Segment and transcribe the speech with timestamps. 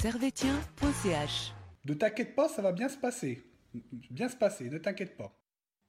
[0.00, 1.54] servetien.ch.
[1.84, 3.42] Ne t'inquiète pas, ça va bien se passer.
[4.10, 5.32] Bien se passer, ne t'inquiète pas.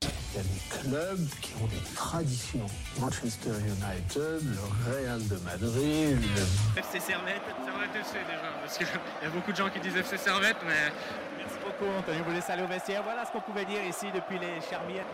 [0.02, 2.66] Il y a des clubs qui ont des traditions.
[3.00, 6.80] Manchester United, le Real de Madrid, le...
[6.80, 10.18] FC Servette, Servette FC déjà, parce qu'il y a beaucoup de gens qui disent FC
[10.18, 10.92] Servette, mais
[11.38, 12.20] Merci beaucoup, Anthony.
[12.26, 13.02] Vous laissez aller au vestiaire.
[13.04, 15.06] Voilà ce qu'on pouvait dire ici depuis les Charmières.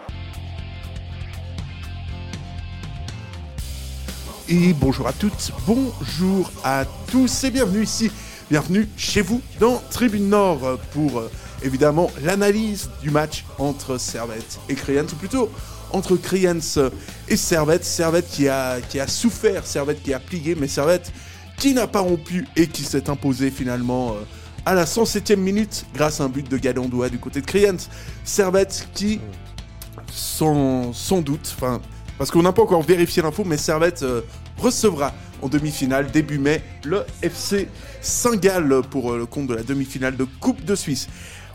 [4.47, 8.11] Et bonjour à toutes, bonjour à tous et bienvenue ici,
[8.49, 11.31] bienvenue chez vous dans Tribune Nord pour euh,
[11.63, 15.49] évidemment l'analyse du match entre Servette et Crayens, ou plutôt
[15.91, 16.91] entre Crayens
[17.27, 17.83] et Servette.
[17.83, 21.11] Servette qui a, souffert, Servette qui a plié, mais Servette
[21.57, 24.23] qui n'a pas rompu et qui s'est imposé finalement euh,
[24.65, 27.89] à la 107e minute grâce à un but de Galandois du côté de Crayens.
[28.23, 29.19] Servette qui,
[30.11, 30.93] sans,
[31.23, 31.55] doute,
[32.17, 34.21] parce qu'on n'a pas encore vérifié l'info, mais Servette euh,
[34.57, 37.67] recevra en demi-finale début mai le FC
[38.01, 41.07] Saint-Gall pour euh, le compte de la demi-finale de Coupe de Suisse.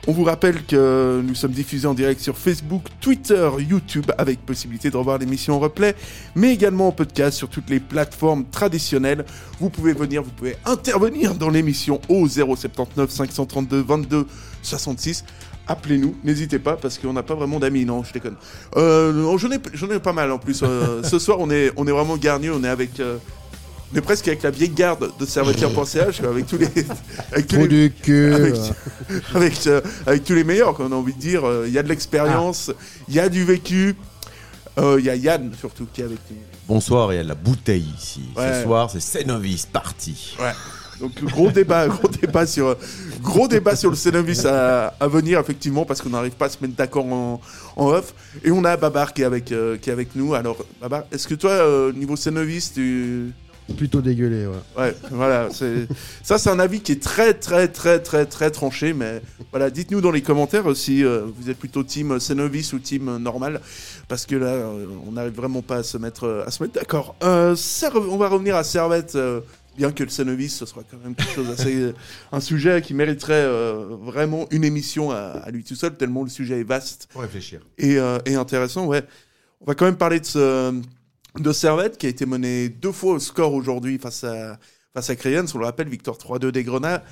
[0.06, 4.90] On vous rappelle que nous sommes diffusés en direct sur Facebook, Twitter, YouTube, avec possibilité
[4.90, 5.94] de revoir l'émission en replay,
[6.34, 9.26] mais également en podcast sur toutes les plateformes traditionnelles.
[9.60, 14.26] Vous pouvez venir, vous pouvez intervenir dans l'émission au 079 532 22
[14.62, 15.24] 66
[15.70, 18.34] appelez-nous, n'hésitez pas parce qu'on n'a pas vraiment d'amis, non, je déconne.
[18.76, 20.60] Euh, j'en ai, j'en ai pas mal en plus.
[20.62, 23.16] Euh, ce soir, on est, on est vraiment garni, on est avec, euh,
[23.92, 26.66] on est presque avec la vieille garde de Servetier.ch, avec tous les,
[27.32, 28.34] avec tous les, du cul.
[28.34, 28.54] avec,
[29.34, 31.44] avec, euh, avec tous les meilleurs, qu'on a envie de dire.
[31.46, 32.72] Euh, Il y a de l'expérience,
[33.08, 33.94] il y a du vécu.
[34.78, 36.36] Euh, Il y a Yann surtout qui est avec nous.
[36.68, 38.22] Bonsoir, il y a de la bouteille ici.
[38.36, 38.54] Ouais.
[38.54, 40.36] Ce soir, c'est Senovis parti.
[40.40, 40.52] Ouais.
[41.00, 42.76] Donc gros débat, gros débat sur,
[43.22, 46.58] gros débat sur le Cenovis à, à venir effectivement parce qu'on n'arrive pas à se
[46.60, 47.40] mettre d'accord en,
[47.76, 48.14] en off.
[48.44, 50.34] Et on a Babar qui est avec, euh, qui est avec nous.
[50.34, 53.32] Alors Babar, est-ce que toi euh, niveau Cenovis, tu,
[53.76, 54.82] Plutôt dégueulé, ouais.
[54.82, 55.86] ouais, voilà, c'est
[56.22, 58.92] ça c'est un avis qui est très très très très très tranché.
[58.92, 62.78] Mais voilà, dites-nous dans les commentaires euh, si euh, vous êtes plutôt team Cenovis ou
[62.78, 63.60] team euh, normal,
[64.08, 67.14] parce que là euh, on n'arrive vraiment pas à se mettre à se mettre d'accord.
[67.22, 69.16] On va revenir à Servette.
[69.76, 71.74] Bien que le Cenovis, ce sera quand même quelque chose assez.
[71.74, 71.92] euh,
[72.32, 76.28] un sujet qui mériterait euh, vraiment une émission à, à lui tout seul, tellement le
[76.28, 77.60] sujet est vaste Pour réfléchir.
[77.78, 79.04] et, euh, et intéressant, ouais.
[79.60, 80.80] On va quand même parler de, ce,
[81.38, 84.58] de Servette qui a été mené deux fois au score aujourd'hui face à,
[84.94, 85.44] face à Crayens.
[85.54, 87.02] On le rappelle, victoire 3-2 des Grenats.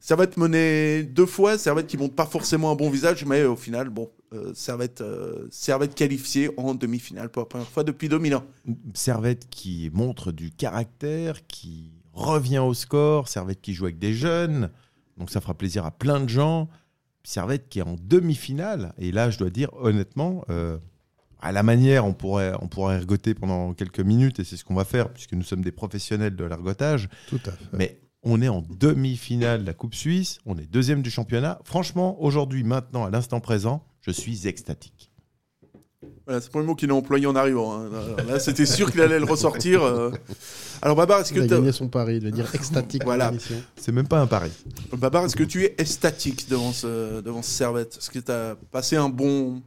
[0.00, 3.88] Servette mené deux fois, Servette qui montre pas forcément un bon visage, mais au final,
[3.88, 8.44] bon, euh, Servette, euh, Servette qualifié en demi-finale pour la première fois depuis 2001.
[8.94, 13.28] Servette qui montre du caractère, qui revient au score.
[13.28, 14.70] Servette qui joue avec des jeunes.
[15.16, 16.68] Donc ça fera plaisir à plein de gens.
[17.24, 18.94] Servette qui est en demi-finale.
[18.98, 20.78] Et là, je dois dire honnêtement, euh,
[21.40, 24.74] à la manière, on pourrait, on pourrait ergoter pendant quelques minutes, et c'est ce qu'on
[24.74, 27.08] va faire, puisque nous sommes des professionnels de l'ergotage.
[27.28, 27.64] Tout à fait.
[27.72, 31.60] Mais on est en demi-finale de la Coupe Suisse, on est deuxième du championnat.
[31.64, 35.11] Franchement, aujourd'hui, maintenant, à l'instant présent, je suis extatique.
[36.26, 37.74] Voilà, c'est le premier mot qu'il a employé en arrivant.
[37.80, 37.90] hein.
[38.28, 39.82] Là, c'était sûr qu'il allait le ressortir.
[39.82, 40.10] euh.
[40.80, 43.04] Alors, Babar, est-ce que Il a t'as- gagné son pari, de dire extatique.
[43.04, 43.26] Voilà.
[43.26, 43.62] dans l'émission.
[43.76, 44.50] C'est même pas un pari.
[44.96, 47.96] Babar, est-ce que tu es estatique devant ce, devant ce Servette?
[47.98, 49.62] Est-ce que tu as passé un bon,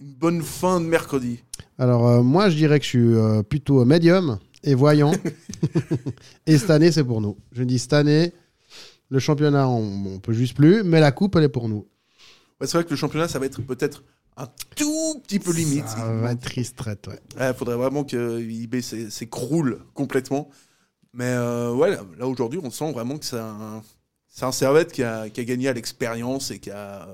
[0.00, 1.40] une bonne fin de mercredi?
[1.78, 5.12] Alors, euh, moi, je dirais que je suis euh, plutôt médium et voyant.
[6.46, 7.36] et cette année, c'est pour nous.
[7.52, 8.32] Je dis cette année,
[9.10, 11.86] le championnat, on, on peut juste plus, mais la coupe, elle est pour nous.
[12.60, 14.02] Ouais, C'est vrai que le championnat, ça va être peut-être
[14.36, 15.88] un tout petit peu limite.
[15.88, 17.20] Ça va être triste, traite, ouais.
[17.38, 18.40] Il faudrait vraiment que
[18.80, 20.50] s'é- s'écroule complètement.
[21.12, 23.82] Mais euh, ouais, là, là, aujourd'hui, on sent vraiment que c'est un,
[24.42, 27.08] un Servette qui a, qui a gagné à l'expérience et qui a,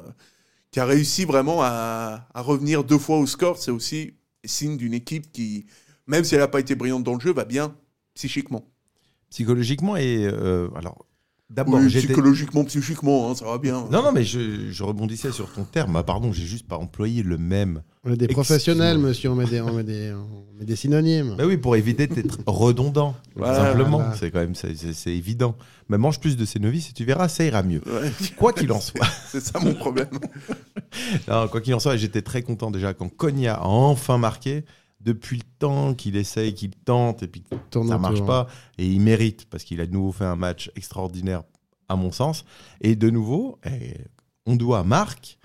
[0.71, 3.59] qui a réussi vraiment à, à revenir deux fois au score.
[3.59, 5.67] C'est aussi signe d'une équipe qui,
[6.07, 7.77] même si elle n'a pas été brillante dans le jeu, va bien
[8.15, 8.65] psychiquement.
[9.29, 11.05] Psychologiquement et euh, alors
[11.51, 13.87] d'abord Oui, psychologiquement, psychiquement, hein, ça va bien.
[13.91, 15.97] Non non mais je, je rebondissais sur ton terme.
[15.97, 17.83] Ah, pardon, j'ai juste pas employé le même.
[18.03, 19.31] On est des professionnels, monsieur.
[19.31, 21.35] On met des, on met des, on met des synonymes.
[21.37, 23.15] Bah oui, pour éviter d'être redondant.
[23.37, 24.15] Voilà, simplement, voilà.
[24.15, 25.55] c'est quand même c'est, évident.
[25.91, 27.83] Mais mange plus de ces novices et tu verras, ça ira mieux.
[27.87, 29.07] Ouais, Quoi qu'il en soit.
[29.29, 30.09] c'est ça mon problème.
[31.29, 34.65] Non, quoi qu'il en soit, j'étais très content déjà quand Konya a enfin marqué.
[35.01, 38.47] Depuis le temps qu'il essaye, qu'il tente, et puis Tourne ça marche pas.
[38.77, 41.43] Et il mérite, parce qu'il a de nouveau fait un match extraordinaire,
[41.89, 42.45] à mon sens.
[42.83, 43.95] Et de nouveau, eh,
[44.47, 45.39] on doit à Marc,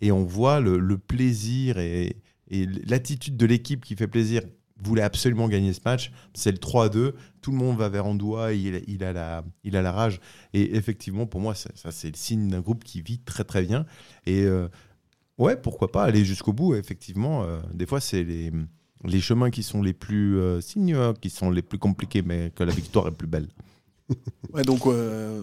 [0.00, 2.16] et on voit le, le plaisir et,
[2.48, 4.42] et l'attitude de l'équipe qui fait plaisir.
[4.84, 6.10] Voulait absolument gagner ce match.
[6.34, 7.12] C'est le 3-2.
[7.40, 8.52] Tout le monde va vers Andoua.
[8.52, 10.20] Il, il, a la, il a la rage.
[10.54, 13.62] Et effectivement, pour moi, ça, ça, c'est le signe d'un groupe qui vit très, très
[13.62, 13.86] bien.
[14.26, 14.68] Et euh,
[15.38, 16.74] ouais, pourquoi pas aller jusqu'au bout.
[16.74, 18.50] Effectivement, euh, des fois, c'est les,
[19.04, 22.62] les chemins qui sont les plus euh, sinueux, qui sont les plus compliqués, mais que
[22.62, 23.48] la victoire est plus belle.
[24.52, 25.42] Ouais, donc, euh,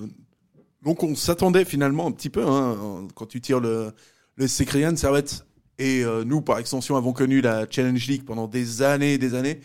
[0.84, 3.92] Donc on s'attendait finalement un petit peu, hein, quand tu tires le,
[4.36, 5.46] le Crayons, Servette,
[5.80, 9.34] et euh, nous par extension avons connu la Challenge League pendant des années et des
[9.34, 9.62] années,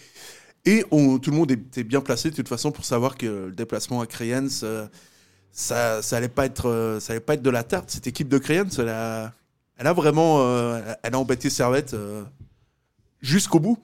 [0.64, 4.00] et tout le monde était bien placé de toute façon pour savoir que le déplacement
[4.00, 4.87] à euh,
[5.52, 7.91] ça, ça allait pas être, ça pas être de la tarte.
[7.91, 10.41] Cette équipe de Crayons, elle a, vraiment,
[11.02, 11.94] elle a embêté Servette
[13.24, 13.78] jusqu'au bout.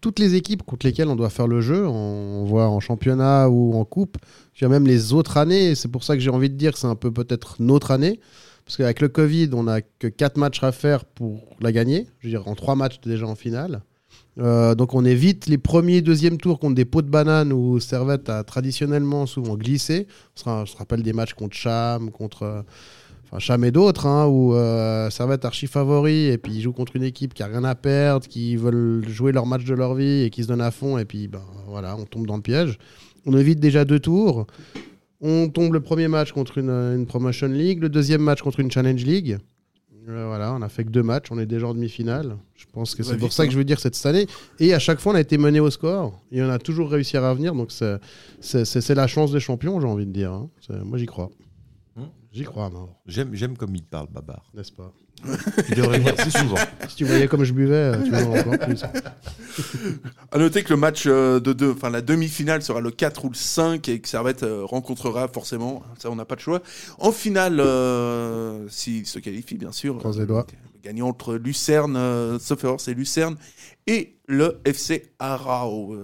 [0.00, 3.74] toutes les équipes contre lesquelles on doit faire le jeu, on voit en championnat ou
[3.74, 4.16] en coupe,
[4.62, 6.86] même les autres années, et c'est pour ça que j'ai envie de dire que c'est
[6.86, 8.20] un peu peut-être notre année,
[8.64, 12.26] parce qu'avec le Covid, on n'a que 4 matchs à faire pour la gagner, je
[12.26, 13.82] veux dire en 3 matchs déjà en finale.
[14.38, 18.28] Euh, donc on évite les premiers, deuxième tours contre des pots de banane où Servette
[18.28, 20.06] a traditionnellement souvent glissé.
[20.46, 22.62] On se rappelle des matchs contre Cham, contre euh,
[23.32, 27.02] enfin, et d'autres, hein, où euh, Servette archi favori et puis ils jouent contre une
[27.02, 30.30] équipe qui a rien à perdre, qui veulent jouer leur match de leur vie et
[30.30, 32.78] qui se donnent à fond et puis ben, voilà, on tombe dans le piège.
[33.26, 34.46] On évite déjà deux tours.
[35.20, 38.70] On tombe le premier match contre une, une Promotion League, le deuxième match contre une
[38.70, 39.38] Challenge League.
[40.08, 42.36] Euh, voilà, on a fait que deux matchs, on est déjà en demi-finale.
[42.54, 44.26] Je pense que Ça c'est va pour ça que je veux dire cette année.
[44.58, 46.18] Et à chaque fois, on a été mené au score.
[46.32, 47.54] Et on a toujours réussi à revenir.
[47.54, 50.32] Donc c'est- la chance des champions, j'ai envie de dire.
[50.32, 50.48] hein.
[50.84, 51.28] Moi, j'y crois.
[52.38, 54.44] J'y crois, à mort, J'aime, j'aime comme il parle, Babar.
[54.54, 54.92] n'est-ce pas
[55.68, 56.54] Il devrait venir plus souvent.
[56.88, 58.80] Si tu voyais comme je buvais, euh, tu vois encore plus.
[60.30, 63.30] À noter que le match euh, de deux, enfin la demi-finale sera le 4 ou
[63.30, 66.62] le 5 et que Servette euh, rencontrera forcément, ça on n'a pas de choix.
[67.00, 70.46] En finale, euh, s'il se qualifie bien sûr, Croise les doigts.
[70.74, 73.36] le gagnant entre Lucerne, euh, sauf erreur, c'est Lucerne
[73.88, 75.96] et le FC Arao.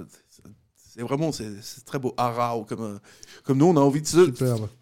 [0.96, 2.98] C'est vraiment, c'est c'est très beau, Arao comme euh,
[3.44, 4.32] comme nous, on a envie de se,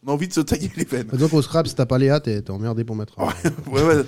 [0.05, 1.09] on a envie de se tailler les veines.
[1.09, 3.17] Donc au scrap, si t'as pas les t'es emmerdé pour mettre.
[3.71, 4.05] Ouais, ouais.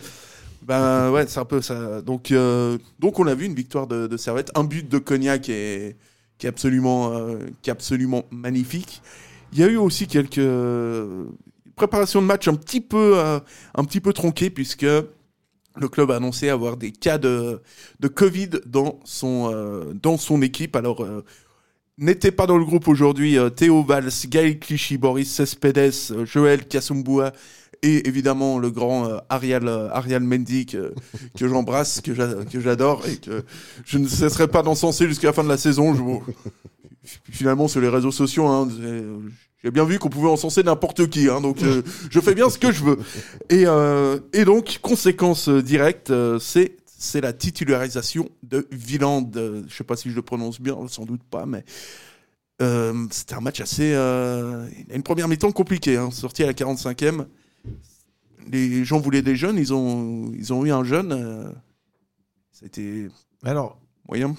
[0.62, 2.00] Ben ouais, c'est un peu ça.
[2.00, 5.42] Donc, euh, donc on a vu une victoire de, de Servette, un but de Cognac
[5.42, 5.96] qui est,
[6.38, 9.02] qui est absolument, euh, qui est absolument magnifique.
[9.52, 11.26] Il y a eu aussi quelques euh,
[11.76, 13.40] préparations de match un petit peu, euh,
[13.74, 14.86] un petit peu tronquées puisque
[15.76, 17.60] le club a annoncé avoir des cas de,
[18.00, 20.76] de Covid dans son, euh, dans son équipe.
[20.76, 21.06] Alors,
[21.98, 26.66] n'était pas dans le groupe aujourd'hui euh, Théo Valls, Gaël Clichy, Boris Cespedes, euh, Joël
[26.66, 27.32] Kassumbua
[27.82, 30.92] et évidemment le grand euh, Ariel, Ariel Mendy que,
[31.38, 33.44] que j'embrasse, que j'a- que j'adore et que
[33.84, 35.94] je ne cesserai pas d'encenser jusqu'à la fin de la saison.
[35.94, 36.32] Je-
[37.30, 38.66] finalement, sur les réseaux sociaux, hein,
[39.62, 41.58] j'ai bien vu qu'on pouvait encenser n'importe qui, hein, donc
[42.10, 42.98] je fais bien ce que je veux.
[43.50, 43.64] Et,
[44.38, 46.72] et donc, conséquence directe, c'est
[47.04, 49.30] c'est la titularisation de Wieland.
[49.36, 51.64] Euh, Je sais pas si je le prononce bien, sans doute pas, mais
[52.62, 53.92] euh, c'était un match assez.
[53.94, 57.26] Euh, une première mi-temps compliquée, hein, sorti à la 45e.
[58.50, 61.12] Les gens voulaient des jeunes, ils ont, ils ont eu un jeune.
[61.12, 61.50] euh,
[62.52, 63.08] C'était
[63.42, 63.78] Alors,
[64.08, 64.34] moyen.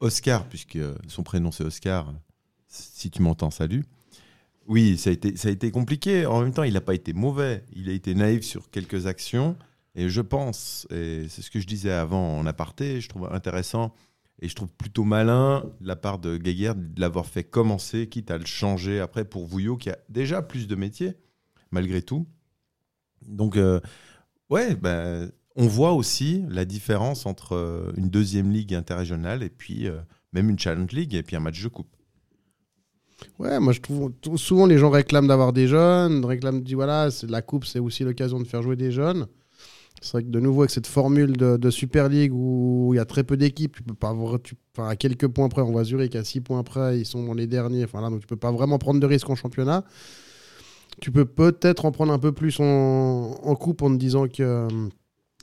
[0.00, 2.12] Oscar, puisque son prénom c'est Oscar,
[2.68, 3.84] si tu m'entends, salut.
[4.66, 6.26] Oui, ça a, été, ça a été compliqué.
[6.26, 7.64] En même temps, il n'a pas été mauvais.
[7.74, 9.56] Il a été naïf sur quelques actions.
[10.00, 13.92] Et je pense, et c'est ce que je disais avant en aparté, je trouve intéressant
[14.40, 18.30] et je trouve plutôt malin de la part de Geiger de l'avoir fait commencer, quitte
[18.30, 21.18] à le changer après pour Vouillot, qui a déjà plus de métiers,
[21.70, 22.26] malgré tout.
[23.28, 23.78] Donc, euh,
[24.48, 29.86] ouais, ben, on voit aussi la différence entre euh, une deuxième ligue interrégionale et puis
[29.86, 30.00] euh,
[30.32, 31.94] même une Challenge League et puis un match de coupe.
[33.38, 37.42] Ouais, moi je trouve souvent les gens réclament d'avoir des jeunes, réclament dit voilà, la
[37.42, 39.26] coupe, c'est aussi l'occasion de faire jouer des jeunes.
[40.00, 43.04] C'est vrai que de nouveau avec cette formule de, Super League où il y a
[43.04, 44.38] très peu d'équipes, tu peux pas avoir,
[44.74, 47.34] enfin, à quelques points près, on voit Zurich à 6 points près, ils sont dans
[47.34, 49.84] les derniers, donc tu peux pas vraiment prendre de risques en championnat.
[51.00, 54.68] Tu peux peut-être en prendre un peu plus en, coupe en te disant que euh,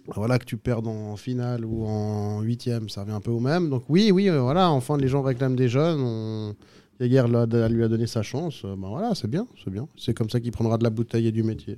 [0.08, 3.70] voilà que tu perds en finale ou en huitième, ça revient un peu au même.
[3.70, 6.00] Donc oui, oui, euh, voilà, enfin les gens réclament des jeunes.
[6.02, 6.56] On...
[7.00, 8.64] Lui a donné sa chance.
[8.66, 9.88] Euh, ben voilà, c'est bien, c'est bien.
[9.98, 11.78] C'est comme ça qu'il prendra de la bouteille et du métier.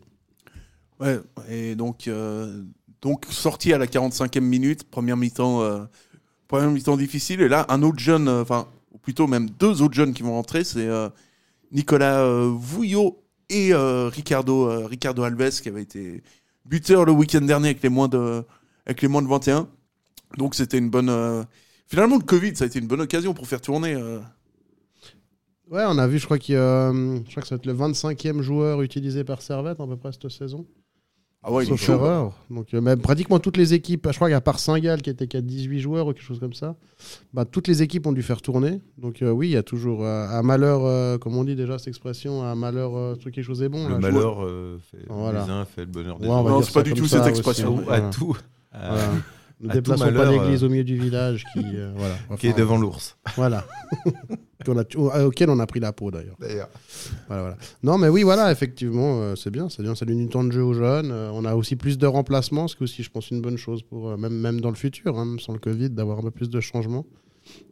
[1.00, 2.62] Ouais, et donc, euh,
[3.02, 5.86] donc sorti à la 45e minute, première mi-temps, euh,
[6.48, 7.42] première mi-temps difficile.
[7.42, 10.34] Et là, un autre jeune, euh, enfin, ou plutôt même deux autres jeunes qui vont
[10.34, 10.90] rentrer, c'est
[11.72, 16.24] Nicolas Vouillot et Ricardo, Ricardo Alves, qui avait été
[16.66, 18.44] buteur le week-end dernier avec les moins de,
[18.86, 19.70] avec les moins de 21.
[20.38, 21.46] Donc c'était une bonne.
[21.86, 23.96] Finalement, le Covid, ça a été une bonne occasion pour faire tourner.
[25.70, 28.82] Ouais, on a vu, je crois, je crois que ça va être le 25e joueur
[28.82, 30.66] utilisé par Servette à peu près cette saison.
[31.42, 32.34] Ah ouais, Sauf erreur.
[32.50, 35.40] Donc, euh, même pratiquement toutes les équipes, je crois qu'à part Saint-Gall qui était qu'à
[35.40, 36.76] 18 joueurs ou quelque chose comme ça,
[37.34, 38.82] bah, toutes les équipes ont dû faire tourner.
[38.98, 41.78] Donc, euh, oui, il y a toujours euh, un malheur, euh, comme on dit déjà
[41.78, 43.88] cette expression, un malheur, euh, truc quelque chose est bon.
[43.88, 45.46] Le là, malheur euh, fait Voilà.
[45.46, 46.50] les uns, fait le bonheur des Ouais, autres.
[46.50, 47.78] Non, c'est pas du tout ça cette expression.
[47.78, 47.82] hein.
[47.82, 48.10] à Voilà.
[48.10, 48.38] tout.
[49.62, 52.78] Ne déplaçons pas l'église euh, au milieu du village qui, euh, voilà, qui est devant
[52.78, 53.18] l'ours.
[53.36, 53.66] Voilà.
[54.68, 56.36] A- auquel on a pris la peau d'ailleurs.
[56.40, 56.70] D'ailleurs.
[57.28, 57.58] Voilà, voilà.
[57.82, 59.70] Non, mais oui, voilà, effectivement, euh, c'est bien.
[59.70, 61.12] C'est bien, ça donne du temps de jeu aux jeunes.
[61.12, 63.58] Euh, on a aussi plus de remplacements, ce qui est aussi, je pense, une bonne
[63.58, 66.32] chose pour euh, même, même dans le futur, hein, sans le Covid, d'avoir un peu
[66.32, 67.06] plus de changements.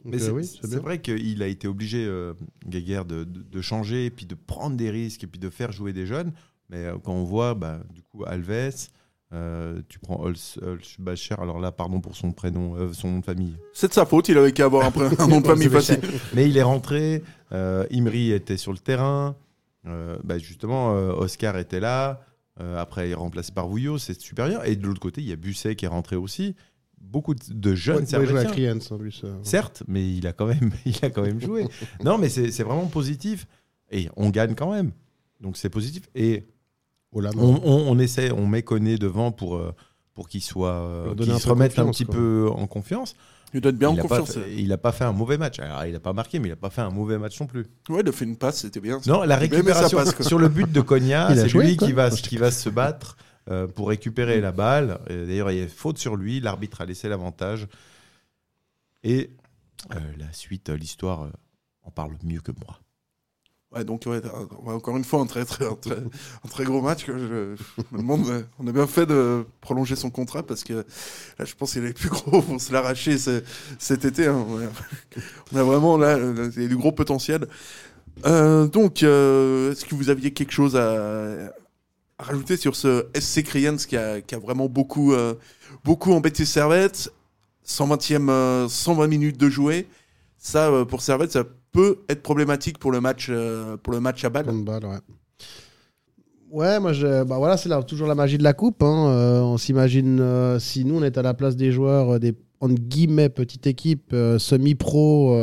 [0.04, 2.32] Donc, Mais euh, c'est oui, vrai qu'il a été obligé, euh,
[2.66, 5.72] Guéguerre, de, de- de changer, et puis de prendre des risques, et puis de faire
[5.72, 6.32] jouer des jeunes.
[6.70, 8.88] Mais euh, quand on voit, bah, du coup, Alves,
[9.34, 13.24] euh, tu prends Holz- Holzbacher, alors là, pardon pour son prénom, euh, son nom de
[13.24, 13.56] famille.
[13.74, 16.00] C'est de sa faute, il avait qu'à avoir un, pré- un nom de famille facile.
[16.34, 19.36] Mais il est rentré, euh, Imri était sur le terrain,
[19.86, 22.22] euh, bah, justement, euh, Oscar était là,
[22.60, 24.64] euh, après il est remplacé par Vouillot, c'est supérieur.
[24.66, 26.56] Et de l'autre côté, il y a Busset qui est rentré aussi.
[27.00, 28.44] Beaucoup de, de jeunes Ouais, à.
[28.46, 29.22] Kriens en plus.
[29.24, 29.32] euh.
[29.44, 31.66] Certes, mais il a quand même, il a quand même joué.
[32.02, 33.46] non, mais c'est vraiment positif.
[33.90, 34.90] Et on gagne quand même.
[35.40, 36.02] Donc c'est positif.
[36.16, 36.44] Et
[37.12, 39.74] on, on, on essaie, on met Koné devant pour, euh,
[40.14, 42.14] pour qu'il soit, euh, un se remette un petit quoi.
[42.14, 43.14] peu en confiance.
[43.54, 44.34] Il doit être bien en il n'a confiance.
[44.34, 45.58] fait- il a pas fait un mauvais match.
[45.58, 47.64] Alors, il n'a pas marqué, mais il n'a pas fait un mauvais match non plus.
[47.88, 49.00] Ouais, il a fait une passe, c'était bien.
[49.06, 51.86] Non, la récupération passe, sur le but de Cogna, c'est lui quoi.
[51.86, 53.16] qui va, qui va se battre
[53.50, 55.00] euh, pour récupérer la balle.
[55.08, 56.40] D'ailleurs, il y a faute sur lui.
[56.40, 57.66] L'arbitre a laissé l'avantage.
[59.02, 59.30] Et
[59.94, 61.30] euh, la suite, euh, l'histoire euh,
[61.84, 62.78] en parle mieux que moi.
[63.74, 64.22] Ouais, donc ouais,
[64.66, 65.74] encore une fois, un très, très, un
[66.48, 67.04] très, gros match.
[67.06, 67.54] Je,
[67.92, 70.72] me on a bien fait de prolonger son contrat parce que
[71.38, 73.42] là, je pense qu'il est plus gros pour se l'arracher ce-
[73.78, 74.26] cet été.
[74.26, 74.46] hein.
[75.52, 76.18] On, a, vraiment là,
[76.56, 77.46] il y a du gros potentiel.
[78.26, 81.52] Euh, donc, euh, est-ce que vous aviez quelque chose à,
[82.18, 85.34] rajouter sur ce SC Kriens qui a, qui a vraiment beaucoup, euh,
[85.84, 87.12] beaucoup embêté Servette?
[87.66, 89.88] 120e, euh, 120 minutes de jouer.
[90.38, 91.44] Ça, pour Servette, ça
[92.08, 94.46] être problématique pour le match, euh, pour le match à balle.
[96.50, 96.80] Ouais.
[96.80, 96.92] Moi,
[97.24, 98.82] bah voilà, c'est toujours la magie de la coupe.
[98.82, 99.08] hein.
[99.08, 102.74] Euh, on s'imagine euh, si nous, on est à la place des joueurs, des entre
[102.74, 105.36] guillemets petites équipes euh, semi-pro,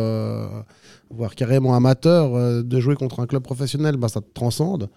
[1.12, 4.90] voire carrément amateurs, euh, de jouer contre un club professionnel, bah, ça te transcende.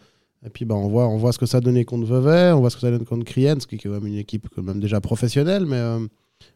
[0.44, 2.70] Et puis, bah, on, voit, on voit ce que ça donnait contre Vevey, on voit
[2.70, 5.00] ce que ça donne contre Kriens, qui est quand même une équipe quand même déjà
[5.00, 5.66] professionnelle.
[5.66, 5.80] Mais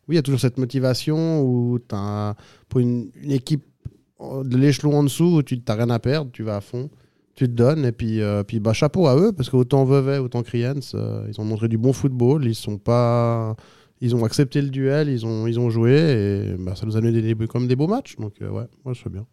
[0.08, 2.34] oui, il y a toujours cette motivation où t'as-
[2.68, 3.64] pour une, équipe
[4.44, 6.90] de l'échelon en dessous où tu n'as rien à perdre, tu vas à fond
[7.34, 10.42] tu te donnes et puis, euh, puis bah, chapeau à eux parce qu'autant Vevey autant
[10.42, 13.56] Kriens euh, ils ont montré du bon football ils sont pas
[14.02, 17.00] ils ont accepté le duel ils ont ils ont joué et bah, ça nous a
[17.00, 19.24] donné des, comme des beaux matchs donc euh, ouais moi je fais bien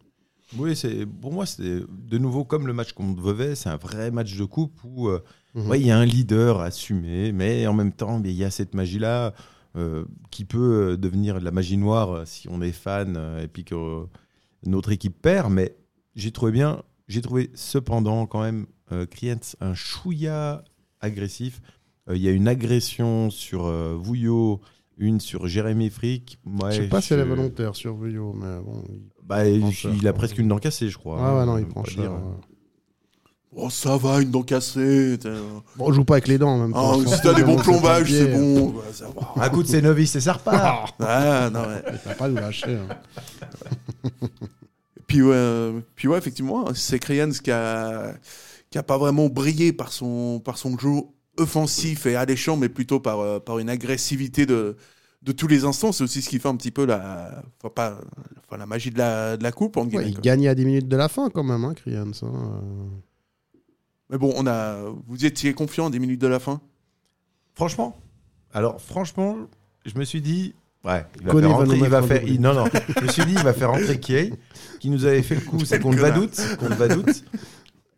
[0.58, 4.10] Oui, c'est pour moi, c'est de nouveau comme le match contre Vevey, c'est un vrai
[4.10, 5.20] match de coupe où euh,
[5.54, 5.68] Mhm.
[5.68, 8.72] ouais, il y a un leader assumé, mais en même temps, il y a cette
[8.72, 9.34] magie-là
[9.76, 13.74] euh, qui peut devenir de la magie noire si on est fan et puis que
[14.66, 15.50] notre équipe perd.
[15.52, 15.76] Mais
[16.14, 20.64] j'ai trouvé bien, j'ai trouvé cependant quand même euh, Kriens un chouïa
[21.00, 21.60] agressif.
[22.08, 24.60] Euh, Il y a une agression sur euh, Vouillot,
[24.98, 26.38] une sur Jérémy Frick.
[26.46, 29.00] Ouais, je sais pas si elle est volontaire sur Vuillot mais bon il...
[29.24, 31.18] Bah, il, prend cher, il a presque une dent cassée, je crois.
[31.20, 32.12] ah ouais non On il prend cher dire.
[32.12, 32.18] ouais.
[33.56, 35.18] Oh, ça va, une dent cassée.
[35.20, 35.30] t'as-
[35.76, 37.56] bon on joue pas avec les dents en même Ah, temps si t'as des bons
[37.56, 38.68] plombages, c'est bon.
[38.76, 39.06] Ouais, ça.
[39.36, 40.94] Un coup de ses novices et ça repart.
[41.00, 41.62] Ah, non,
[41.92, 42.88] il va pas nous lâcher hein.
[45.06, 48.14] Puis ouais, euh, puis ouais, effectivement, c'est Kriens qui a,
[48.70, 50.90] qui a pas vraiment brillé par son, par son jeu
[51.38, 54.76] offensif et alléchant, mais plutôt par, euh, par une agressivité de,
[55.22, 55.92] de tous les instants.
[55.92, 58.00] C'est aussi ce qui fait un petit peu la, enfin, pas,
[58.46, 60.20] enfin, la magie de la, de la coupe, en Ouais, guillemets, il quoi.
[60.20, 62.88] gagnait à 10 minutes de la fin quand même hein, Kriens hein, euh.
[64.10, 66.60] Mais bon, on a, vous étiez confiant à 10 minutes de la fin?
[67.54, 67.96] Franchement,
[68.52, 69.36] alors franchement,
[69.84, 72.54] je me suis dit, ouais, il va faire va rentrer, il va faire, il- non
[72.54, 72.64] non,
[72.98, 74.32] je me suis dit, il va faire rentrer Kiei,
[74.80, 75.98] qui nous avait fait le coup, c'est contre.
[75.98, 77.04] Vadout, contre Vadout.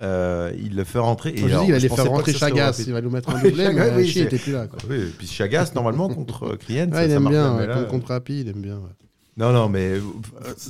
[0.02, 1.30] Euh, il le fait rentrer.
[1.30, 3.64] Et je dis alors, il allait faire rentrer Chagas il va nous mettre un doublé
[3.66, 4.78] Chagas, mais oui, Chi était plus là quoi.
[4.90, 7.66] Oui, et puis Chagas, normalement, contre euh, Kriens, Ouais, ça, il ça aime marche bien,
[7.66, 8.78] là, contre, Rapi, il aime bien.
[8.78, 8.90] ouais.
[9.36, 10.00] Non, non, mais euh,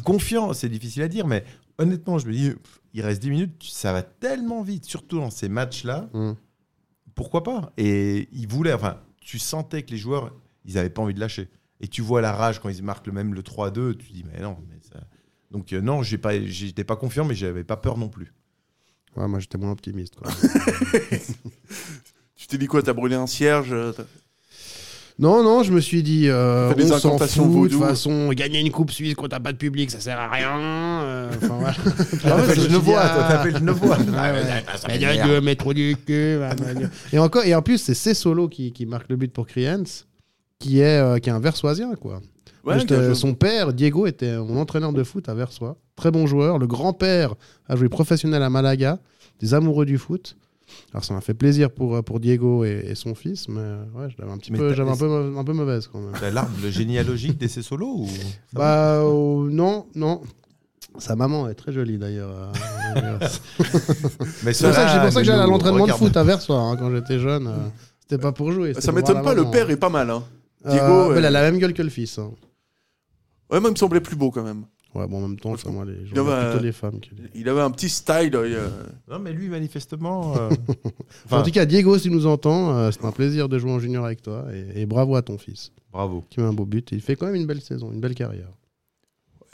[0.05, 1.45] confiant, c'est difficile à dire, mais
[1.79, 2.53] honnêtement, je me dis,
[2.93, 6.33] il reste 10 minutes, ça va tellement vite, surtout dans ces matchs-là, Mm.
[7.15, 7.73] pourquoi pas?
[7.79, 10.31] Et ils voulaient, enfin, tu sentais que les joueurs,
[10.67, 11.49] ils n'avaient pas envie de lâcher.
[11.83, 14.41] Et tu vois la rage quand ils marquent le même le 3-2, tu dis, mais
[14.41, 15.01] non, mais ça...
[15.51, 18.33] Donc euh, non, j'ai pas, j'étais pas confiant, mais j'avais pas peur non plus.
[19.17, 20.15] Ouais, moi j'étais moins optimiste.
[20.17, 20.31] Quoi.
[22.37, 23.93] Tu t'es dit quoi T'as brûlé un cierge euh,
[25.19, 27.79] non, non, je me suis dit, euh, Fais des on s'en fout, incantations de vaudou.
[27.79, 30.59] toute façon, gagner une coupe suisse quand t'as pas de public, ça sert à rien.
[31.03, 31.75] euh, voilà.
[32.25, 33.99] Ah ouais, je dit, Genevois, toi, ah, t'appelles Genevois.
[33.99, 35.41] ouais, ouais.
[35.43, 36.37] Métro du cul.
[36.39, 36.51] va.
[37.13, 39.83] et, encore, et en plus, c'est C Solo qui, qui marque le but pour Kriens,
[40.63, 42.21] qui est, euh, qui est un Versoisien, quoi.
[42.65, 45.77] Ouais, Juste, euh, son père, Diego, était mon entraîneur de foot à Versoix.
[45.97, 46.59] Très bon joueur.
[46.59, 47.35] Le grand-père
[47.69, 48.99] a joué professionnel à Malaga.
[49.41, 50.37] Des amoureux du foot.
[50.95, 54.09] Alors ça m'a fait plaisir pour, euh, pour Diego et, et son fils, mais ouais,
[54.09, 56.13] je l'avais un petit Mais peu, j'avais un peu, mau- un peu mauvaise quand même.
[56.19, 58.23] T'as l'arbre généalogique d'essai solo ou ça
[58.55, 60.23] va Bah euh, non, non.
[60.99, 62.31] Sa maman est très jolie d'ailleurs.
[62.97, 63.19] euh,
[64.45, 66.25] Mais c'est pour ça que, c'est pour ça que j'allais à l'entraînement de foot à
[66.25, 67.47] Versoix hein, quand j'étais jeune.
[67.49, 67.69] euh,
[68.01, 68.75] C'était pas pour jouer.
[68.79, 70.11] Ça m'étonne pas, le père est pas mal.
[70.11, 70.23] Hein.
[70.67, 72.19] Euh, Diego, euh, elle a la même gueule que le fils.
[72.19, 72.33] hein.
[73.51, 74.65] Ouais, moi, il me semblait plus beau quand même.
[74.95, 76.65] Ouais, bon, en même temps, ça, moi, les, je Il y avait regarde un- plutôt
[76.65, 77.01] les femmes.
[77.01, 78.31] que les- Il avait un petit style.
[78.35, 78.69] euh,
[79.09, 80.37] Non, mais lui, manifestement.
[80.37, 80.51] euh,
[80.85, 80.91] en
[81.25, 83.79] enfin, tout cas, Diego, si tu nous entends, euh, c'est un plaisir de jouer en
[83.79, 84.45] junior avec toi.
[84.53, 86.25] Et, et bravo à ton fils, bravo.
[86.29, 86.93] qui met un beau but.
[86.93, 88.51] Et il fait quand même une belle saison, une belle carrière.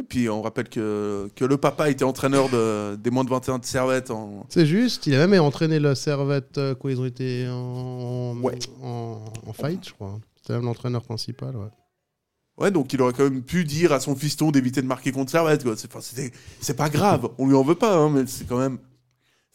[0.01, 3.59] Et puis on rappelle que, que le papa était entraîneur de, des moins de 21
[3.59, 4.11] de Servette.
[4.11, 4.47] En...
[4.49, 8.59] C'est juste, il a même entraîné le Servette euh, quand ils ont été en, Ouais.
[8.83, 10.19] en, en fight, je crois.
[10.37, 11.57] C'était même l'entraîneur principal.
[11.57, 11.67] Ouais.
[12.59, 15.31] Ouais, donc il aurait quand même pu dire à son fiston d'éviter de marquer contre
[15.31, 15.65] Servette.
[15.77, 18.79] C'est, c'est pas grave, on lui en veut pas, hein, mais c'est quand même.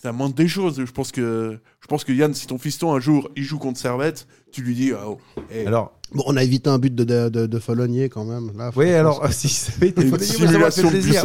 [0.03, 0.83] La moindre des choses.
[0.83, 3.79] Je pense que, je pense que Yann, si ton fiston un jour il joue contre
[3.79, 5.19] Servette, tu lui dis ah, oh,
[5.51, 8.55] eh, Alors, Bon, on a évité un but de, de, de, de Follonier quand même.
[8.55, 11.23] Là, oui, alors, si ça avait été ça simulation plaisir.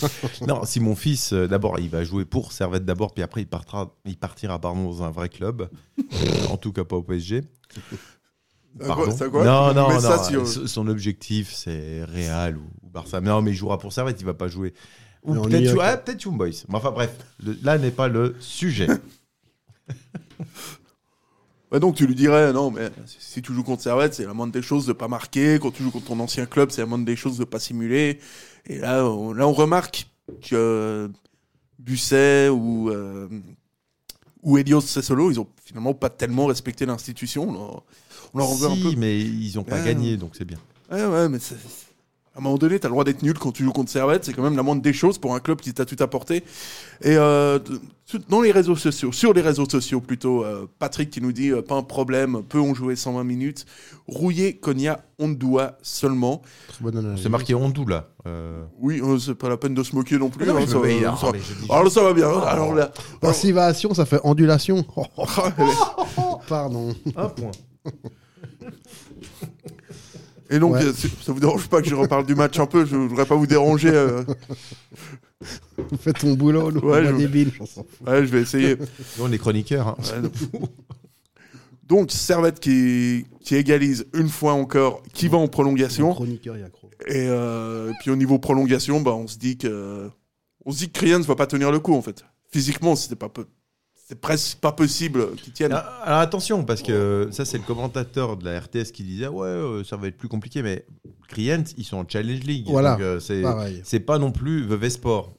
[0.46, 3.46] non, si mon fils, euh, d'abord, il va jouer pour Servette d'abord, puis après, il,
[3.46, 5.70] partira, il partira pardon, dans un vrai club.
[5.98, 7.44] Euh, en tout cas, pas au PSG.
[8.80, 10.00] à quoi- c'est à quoi non, non, non.
[10.00, 13.22] ça, si on- son- objectif, c'est Real ou, ou Barça.
[13.22, 14.74] Mais non, mais il jouera pour Servette, il va pas jouer.
[15.26, 15.82] Ou peut-être y est, jou- ok.
[15.84, 16.50] ah, Young Boys.
[16.68, 17.10] Mais enfin, bref,
[17.44, 18.86] le- là n'est pas le sujet.
[21.72, 24.52] Ouais, donc tu lui dirais, non, mais si tu joues contre Servette, c'est la moindre
[24.52, 25.58] des choses de pas marquer.
[25.60, 28.20] Quand tu joues contre ton ancien club, c'est la moindre des choses de pas simuler.
[28.66, 30.06] Et là, on, là, on remarque
[30.48, 31.10] que
[31.80, 33.28] Busset ou, euh,
[34.44, 37.48] ou Elios Sessolo, ils ont finalement pas tellement respecté l'institution.
[37.48, 37.82] On leur-
[38.34, 38.94] On leur un peu.
[38.96, 40.58] mais ils ont pas gagné, donc c'est bien.
[40.90, 41.56] Ouais, ouais, mais c'est-
[42.36, 44.24] à un moment donné, t'as le droit d'être nul quand tu joues contre Servette.
[44.26, 46.44] C'est quand même la moindre des choses pour un club qui t'a tout apporté.
[47.02, 47.58] Et euh,
[48.28, 51.62] dans les réseaux sociaux, sur les réseaux sociaux plutôt, euh, Patrick qui nous dit euh,
[51.62, 53.64] pas un problème, peut on jouer 120 minutes?
[54.06, 56.42] Rouillé, Konya, Ondua seulement.
[57.16, 58.10] C'est marqué Hondou, là.
[58.26, 60.46] Euh, Oui, euh, c'est pas la peine de se moquer non plus.
[60.46, 61.32] non, hein, ça, va- ça-
[61.70, 62.28] ah, alors ça va bien.
[62.28, 64.84] Alors là, Passivation, ça fait ondulation.
[66.48, 66.94] Pardon.
[67.16, 67.50] Un point.
[70.50, 70.84] et donc, Ouais.
[70.84, 72.84] euh, ça vous dérange pas que je reparle du match un peu?
[72.86, 73.90] Je voudrais pas vous déranger.
[73.92, 74.22] euh.
[76.00, 77.86] Fais ton boulot, nous, Ouais, on je- fout.
[78.06, 78.76] Ouais, je vais essayer.
[78.76, 79.88] Nous, on est chroniqueurs.
[79.88, 79.96] hein.
[80.14, 80.62] Ouais, donc-
[81.84, 86.12] Donc, Servette qui, qui égalise une fois encore, qui va en prolongation.
[86.14, 86.90] Chroniqueur, il y a Cro.
[87.06, 90.08] Et euh, puis au niveau prolongation, bah, on se dit que
[90.64, 92.24] on se dit que Kriens va pas tenir le coup en fait.
[92.50, 93.46] Physiquement, c'était pas peu-
[94.08, 95.72] c'est presque pas possible qu'il tienne.
[95.72, 99.46] Alors, alors attention, parce que ça, c'est le commentateur de la RTS qui disait Ouais,
[99.48, 100.86] euh, ça va être plus compliqué, mais
[101.28, 102.66] Crient, ils sont en Challenge League.
[102.68, 102.92] Voilà.
[102.92, 103.80] Donc, euh, c'est, Pareil.
[103.84, 105.32] c'est pas non plus Vevey Sport.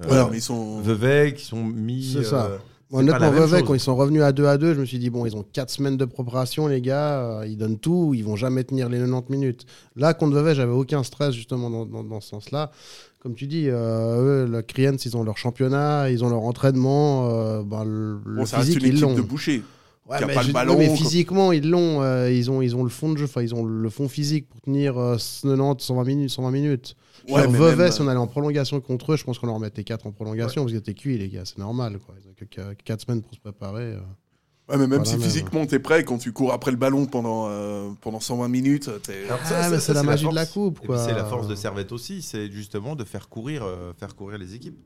[0.00, 0.80] Euh, Voilà, mais ils sont.
[0.80, 2.12] Vevey qui sont mis.
[2.12, 2.46] C'est ça.
[2.46, 4.84] euh, c'est pas Honnêtement, Vevey, quand ils sont revenus à 2 à 2, je me
[4.84, 8.12] suis dit, bon, ils ont 4 semaines de préparation, les gars, euh, ils donnent tout,
[8.14, 9.66] ils vont jamais tenir les 90 minutes.
[9.96, 12.70] Là, contre Vevey, j'avais aucun stress, justement, dans, dans- dans ce sens-là.
[13.24, 17.30] Comme tu dis, euh, eux, le Kriens, ils ont leur championnat, ils ont leur entraînement,
[17.30, 19.14] euh, ben, le, le Bon, ça reste physique, une ils l'ont.
[19.14, 19.62] de boucher.
[20.06, 22.02] Ouais, mais pas le ballon, mais physiquement, ils l'ont.
[22.02, 24.46] euh, ils, ont, ils ont le fond de jeu, enfin, ils ont le fond physique
[24.50, 26.30] pour tenir euh, 90, 120 minutes.
[26.30, 26.96] 120 minutes.
[27.26, 29.58] Ouais, mais Vevey, même, si on allait en prolongation contre eux, je pense qu'on leur
[29.58, 31.46] mettait 4 en prolongation parce qu'ils étaient cuits, les gars.
[31.46, 31.98] C'est normal.
[32.04, 32.16] Quoi.
[32.22, 33.94] Ils ont que 4 semaines pour se préparer.
[34.68, 34.72] Euh.
[34.72, 37.48] Ouais, mais même Voilà, si physiquement t'es prêt, quand tu cours après le ballon pendant
[37.48, 39.24] euh, pendant 120 minutes, t'es.
[39.30, 40.52] Ah, mais c'est la magie de la force.
[40.54, 40.98] coupe, Et puis, quoi.
[41.04, 44.54] c'est la force de Servette aussi, c'est justement de faire courir, euh, faire courir les
[44.54, 44.78] équipes.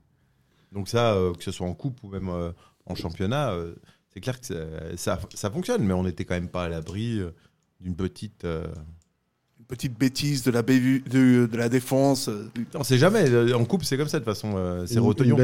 [0.72, 2.50] Donc ça, euh, que ce soit en coupe ou même euh,
[2.86, 3.74] en championnat, euh,
[4.12, 4.54] c'est clair que ça,
[4.96, 7.30] ça, ça fonctionne, mais on n'était quand même pas à l'abri euh,
[7.80, 8.44] d'une petite.
[9.68, 12.28] Petite bêtise de la, bévu- de, de la défense.
[12.28, 13.28] euh, On sait jamais.
[13.30, 14.54] euh, En coupe, c'est comme ça de toute façon.
[14.56, 14.94] euh, c'est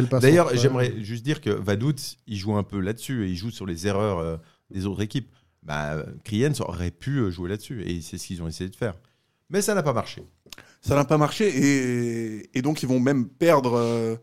[0.09, 1.95] passe D'ailleurs, j'aimerais juste dire que Vadout,
[2.27, 4.37] il joue un peu là-dessus et il joue sur les erreurs euh,
[4.71, 5.31] des autres équipes.
[5.63, 8.95] Bah, Kriens aurait pu jouer là-dessus et c'est ce qu'ils ont essayé de faire.
[9.51, 10.23] Mais ça n'a pas marché.
[10.83, 13.75] Ça n'a pas marché et, et donc ils vont même perdre.
[13.79, 14.17] euh,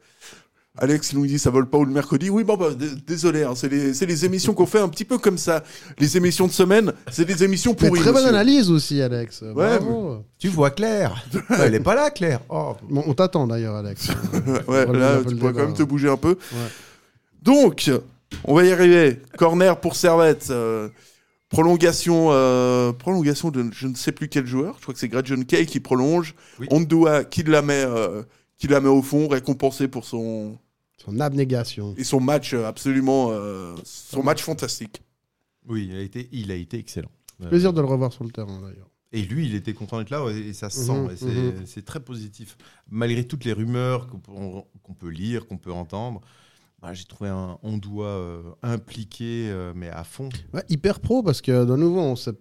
[0.77, 2.29] Alex nous dit ça vole pas ou le mercredi.
[2.29, 2.69] Oui, bon, bah,
[3.05, 5.63] désolé, hein, c'est les, émissions qu'on fait un petit peu comme ça.
[5.99, 7.99] Les émissions de semaine, c'est des émissions pourries.
[7.99, 9.43] très bonne analyse aussi, Alex.
[9.43, 10.23] Bravo.
[10.39, 12.39] Tu vois Claire Ouais, Elle n'est pas là, Claire.
[12.49, 12.75] Oh.
[12.89, 14.09] Bon, on t'attend d'ailleurs, Alex.
[14.67, 15.51] Ouais, là, tu pourrais débat.
[15.53, 16.37] quand même te bouger un peu.
[17.41, 17.91] Donc,
[18.45, 19.19] on va y arriver.
[19.37, 20.47] Corner pour Servette.
[20.51, 20.87] euh,
[21.51, 24.75] prolongation, euh, prolongation de je ne sais plus quel joueur.
[24.77, 26.33] Je crois que c'est Gretchen Kay qui prolonge.
[26.59, 26.67] Oui.
[26.71, 28.23] Ondua qui la met, euh,
[28.61, 30.55] qui la met au fond, récompensé pour son
[31.03, 31.95] Son abnégation.
[31.97, 35.01] et son match euh, absolument, euh, son match fantastique.
[35.67, 37.09] Oui, il a été, il a été excellent.
[37.41, 38.87] Euh, Plaisir de le revoir sur le terrain d'ailleurs.
[39.13, 40.93] Et lui, il était content d'être là et ça se sent.
[40.93, 41.65] Mhm, et c'est, mhm.
[41.65, 42.55] c'est très positif.
[42.87, 46.21] Malgré toutes les rumeurs qu'on peut, lire, qu'on peut entendre,
[46.83, 50.29] Ah, J'ai trouvé un Ondoa euh, impliqué, euh, mais à fond.
[50.53, 52.33] Ouais, hyper pro parce que de nouveau, on sait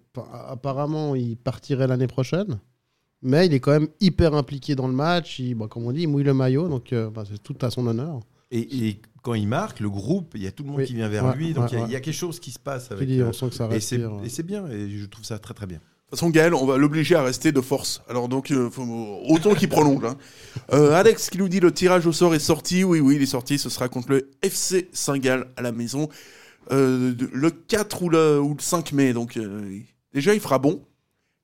[0.47, 2.61] apparemment, il partirait l'année prochaine.
[3.23, 5.39] Mais il est quand même hyper impliqué dans le match.
[5.39, 6.69] Il, bon, comme on dit, il mouille le maillot.
[6.69, 8.21] Donc euh, bah, c'est tout à son honneur.
[8.51, 10.87] Et, et quand il marque, le groupe, il y a tout le monde Oui.
[10.87, 11.53] qui vient vers Ouais, lui.
[11.53, 11.89] Donc ouais, il y a- ouais.
[11.89, 13.09] il y, a quelque chose qui se passe Tu avec.
[13.09, 14.11] dis, euh, on sent que ça et c'est respire.
[14.25, 14.67] et c'est bien.
[14.69, 15.79] Et je trouve ça très très bien.
[15.79, 18.03] De toute façon, Gaël, on va l'obliger à rester de force.
[18.09, 20.05] Alors donc, euh, faut- autant qu'il prolonge.
[20.05, 20.17] hein.
[20.73, 22.83] Euh, Alex qui nous dit le tirage au sort est sorti.
[22.83, 23.59] Oui, oui, il est sorti.
[23.59, 26.09] Ce sera contre le FC Saint-Gall à la maison.
[26.73, 29.13] Euh, le 4 ou le, ou le 5 mai.
[29.13, 29.79] Donc euh,
[30.15, 30.83] déjà, il fera bon.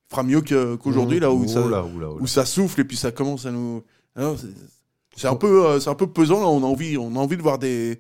[0.08, 2.22] Fera mieux qu'aujourd'hui, là, où, Oh ça, là, oh là, oh là.
[2.22, 3.82] où ça souffle et puis ça commence à nous...
[4.14, 4.36] Alors,
[5.16, 6.46] c'est- un, peu, euh, un peu pesant, là.
[6.46, 7.98] On a envie, on a envie de voir des...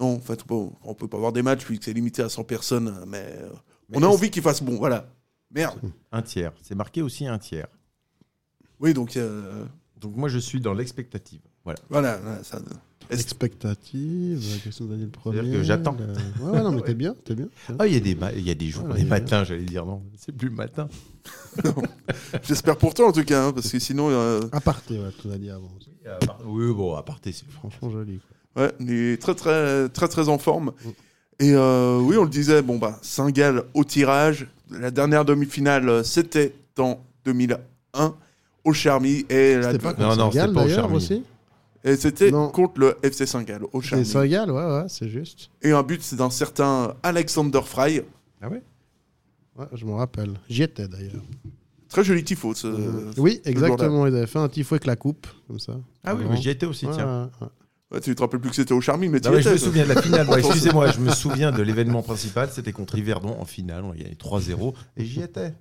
[0.00, 2.44] Non, en fait, bon, on peut pas voir des matchs puisque c'est limité à 100
[2.44, 2.94] personnes.
[3.06, 3.48] Mais, euh,
[3.88, 5.06] Mais on a envie qu'il fasse bon, voilà.
[5.54, 5.78] Merde.
[6.12, 6.52] Un tiers.
[6.62, 7.68] C'est marqué aussi un tiers.
[8.80, 9.16] Oui, donc...
[9.16, 9.64] euh,
[10.00, 11.40] Donc moi je suis dans l'expectative.
[11.64, 11.78] Voilà.
[11.88, 12.58] Voilà, voilà, ça.
[13.10, 15.36] Expectative, euh, question de Daniel Premier.
[15.38, 15.96] C'est-à-dire que j'attends.
[16.40, 17.46] Ouais, ouais, non, mais t'es bien, t'es bien.
[17.66, 17.76] t'es bien.
[17.78, 19.84] Ah, il y a des, ma- y a des jours, Voilà, des matins, j'allais dire
[19.86, 20.02] non.
[20.16, 20.88] C'est plus le matin.
[22.42, 25.38] J'espère pour toi en tout cas, hein, parce que sinon, euh, Aparté, ouais, tu l'as
[25.38, 25.70] dit avant.
[26.44, 28.20] Oui, bon, à part c'est Franchement, joli.
[28.54, 28.64] quoi.
[28.64, 30.72] ouais, il est très très très très en forme.
[31.38, 34.46] Et euh, oui, on le disait, bon bah Saint-Gall au tirage.
[34.70, 38.14] La dernière demi-finale, euh, c'était en 2001
[38.64, 40.96] au Charmy et, la- C'était pas Non, contre non, c'était pas au Charmy.
[40.96, 41.22] aussi
[41.86, 42.50] et c'était Non.
[42.50, 44.04] contre le FC Saint-Gall au C'est Charmy.
[44.04, 45.50] Saint-Gall, ouais, ouais, c'est juste.
[45.62, 48.02] Et un but, c'est d'un certain Alexander Fry.
[48.42, 48.62] Ah ouais?
[49.58, 50.34] Ouais, je m'en rappelle.
[50.50, 51.22] J'y étais d'ailleurs.
[51.88, 52.52] Très joli tifo.
[52.54, 52.74] ce- oui,
[53.14, 53.32] ce jour-là.
[53.46, 54.06] exactement.
[54.06, 55.72] Ils avaient fait un tifo avec la coupe, comme ça.
[56.04, 56.30] Ah oui, Vraiment.
[56.32, 57.30] mais j'y étais aussi, Ouais, tiens.
[57.40, 57.52] ouais, ouais.
[57.92, 59.48] Ouais, tu te rappelles plus que c'était au Charmy, mais tu Non, y mais je
[59.48, 60.28] me étais, souviens de la finale.
[60.28, 62.48] Ouais, Excusez-moi, je me souviens de l'événement principal.
[62.50, 63.84] C'était contre Yverdon en finale.
[63.84, 65.54] On a gagné 3-0 et j'y étais.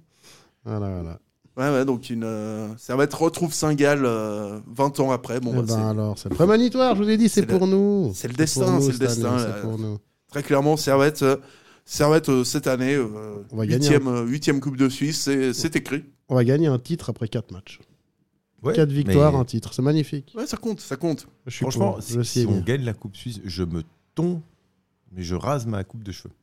[0.66, 1.20] Voilà, voilà.
[1.58, 5.40] Ouais, ouais, donc une, euh, Servette retrouve Saint-Gall euh, 20 ans après.
[5.40, 7.46] Bon, Eh bah, ben c'est- alors, c'est le prémonitoire, je vous ai dit, c'est c'est
[7.48, 8.12] pour nous.
[8.14, 9.62] c'est le pour destin, nous c'est le cette année, destin, C'est là.
[9.62, 9.98] pour nous.
[10.30, 11.38] très clairement, Servette, euh,
[11.86, 13.08] Servette euh, cette année, euh,
[13.52, 16.04] On va gagner huitième, euh, huitième Coupe de Suisse, c'est c'est écrit.
[16.28, 17.80] On va gagner un titre après 4 matchs.
[18.64, 19.74] Ouais, 4 victoires, mais un titre.
[19.74, 20.34] C'est magnifique.
[20.36, 21.28] Ouais, ça compte, ça compte.
[21.46, 22.50] Je suis Franchement, pour, si, je si signe.
[22.50, 23.84] on gagne la Coupe Suisse, je me
[24.16, 24.42] tombe,
[25.14, 26.34] mais je rase ma coupe de cheveux.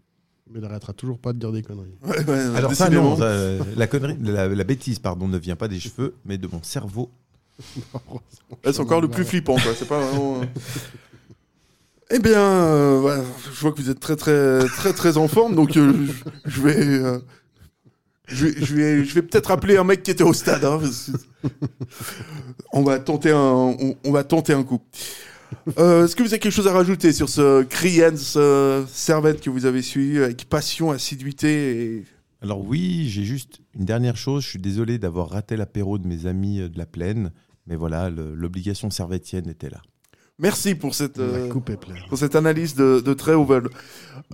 [0.51, 1.95] Mais il n'arrêtera toujours pas de dire des conneries.
[2.05, 3.11] Ouais, ouais, Alors ça, décidément.
[3.11, 6.37] non, ça, euh, la, connerie, la, la bêtise, pardon, ne vient pas des cheveux, mais
[6.39, 7.11] de mon cerveau.
[8.65, 9.73] C'est encore le plus flippant, quoi.
[9.77, 10.41] C'est pas vraiment.
[10.43, 10.45] euh.
[12.11, 13.23] Eh bien, euh, voilà,
[13.55, 16.07] je vois que vous êtes très, très, très, très en forme, donc euh,
[16.45, 16.77] je, je vais.
[16.79, 17.19] euh,
[18.27, 20.65] je vais, je vais, je vais peut-être appeler un mec qui était au stade.
[20.65, 21.49] hein, parce que-
[22.73, 24.81] on va tenter un, on, on va tenter un coup.
[25.79, 29.51] Euh, Est-ce que vous avez quelque chose à rajouter sur ce Kriens euh, Servette que
[29.51, 32.05] vous avez suivi avec passion, assiduité et...
[32.43, 34.43] Alors oui, j'ai juste une dernière chose.
[34.43, 37.31] Je suis désolé d'avoir raté l'apéro de mes amis euh, de la plaine,
[37.67, 39.81] mais voilà, l'obligation servétienne était là.
[40.39, 41.53] Merci pour cette, euh,
[42.09, 43.71] pour cette analyse de, de très haut vol.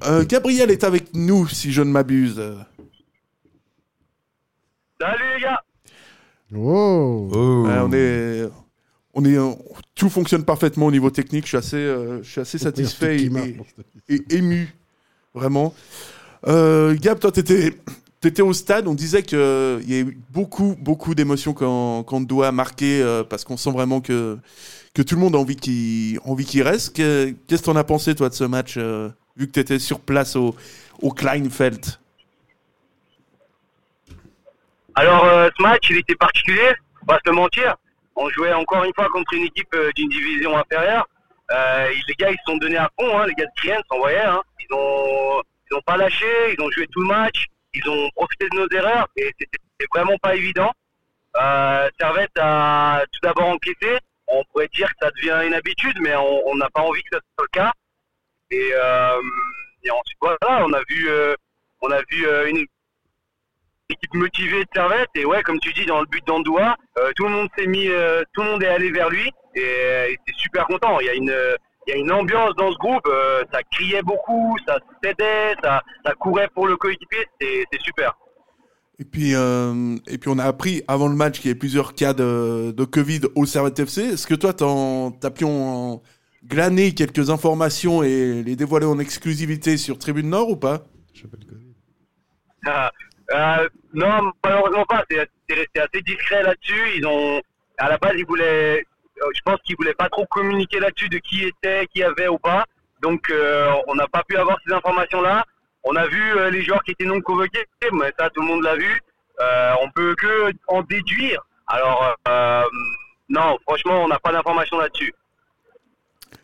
[0.04, 2.40] Euh, Gabriel est avec nous, si je ne m'abuse.
[5.00, 5.61] Salut les gars
[6.54, 8.48] Oh Oh, Ouais, on est,
[9.18, 9.50] on est, euh,
[9.96, 11.44] tout fonctionne parfaitement au niveau technique.
[11.44, 13.48] Je suis assez, euh, je suis assez satisfait et, marche.
[14.09, 14.72] et- et ému,
[15.35, 15.74] vraiment.
[16.46, 17.74] Euh, Gab, toi, t'étais,
[18.20, 18.87] t'étais au stade.
[18.87, 22.20] On disait qu'il y a eu beaucoup, beaucoup d'émotions quand, quand
[22.52, 24.38] marqué, euh, parce qu'on sent vraiment que,
[24.94, 26.20] que tout le monde a envie qu'il,
[26.62, 26.94] reste.
[26.96, 29.98] Que- Qu'est-ce que t'en as pensé, toi, de ce match, euh, vu que t'étais sur
[29.98, 30.54] place au,
[31.02, 31.85] au Kleinfeld?
[34.94, 37.76] Alors euh, ce match, il était particulier, on va se le mentir.
[38.20, 41.07] On jouait encore une fois contre une équipe euh, d'une division inférieure.
[41.52, 43.98] Euh, les gars, ils se sont donnés à fond, hein, les gars de Kriens, on
[43.98, 44.18] voyait.
[44.18, 44.42] Hein.
[44.59, 48.48] Ils ont, ils ont pas lâché, ils ont joué tout le match, ils ont profité
[48.50, 50.72] de nos erreurs et c'était vraiment pas évident.
[51.40, 53.98] Euh, Servette a tout d'abord enquêté.
[54.26, 57.20] On pourrait dire que ça devient une habitude, mais on n'a pas envie que ça
[57.20, 57.72] soit le cas.
[58.50, 59.22] Et, euh,
[59.92, 61.09] ensuite, voilà, on a vu,
[61.83, 62.66] on a vu une
[63.90, 65.09] équipe motivée de Servette.
[65.14, 67.88] Et ouais comme tu dis dans le but d'Andoua euh, tout le monde s'est mis
[67.88, 69.31] euh, tout le monde est allé vers lui.
[69.55, 71.01] Et, euh, c'est super content.
[71.01, 73.61] Il y a une euh, il y a une ambiance dans ce groupe euh, ça
[73.72, 77.27] criait beaucoup ça s'aidait ça ça courait pour le coéquipier.
[77.40, 78.14] C'est super.
[79.01, 81.94] Et puis, euh, et puis on a appris avant le match qu'il y avait plusieurs
[81.94, 84.03] cas de, de Covid au Servette FC.
[84.03, 86.03] Est-ce que toi, t'as pu en
[86.44, 90.83] glaner quelques informations et les dévoiler en exclusivité sur Tribune Nord ou pas?
[91.14, 91.74] Je sais pas le Covid.
[92.66, 92.90] Ah,
[93.30, 95.04] euh, non, malheureusement pas.
[95.10, 96.96] C'est resté assez discret là-dessus.
[96.96, 97.40] Ils ont,
[97.78, 98.84] à la base, ils voulaient,
[99.22, 102.38] euh, je pense qu'ils voulaient pas trop communiquer là-dessus de qui était, qui avait ou
[102.38, 102.64] pas.
[103.02, 105.44] Donc, euh, on n'a pas pu avoir ces informations-là.
[105.84, 108.74] On a vu les joueurs qui étaient non convoqués, mais ça, tout le monde l'a
[108.74, 109.00] vu.
[109.80, 111.46] On peut que en déduire.
[111.68, 112.16] Alors,
[113.28, 115.14] non, franchement, on n'a pas d'informations là-dessus.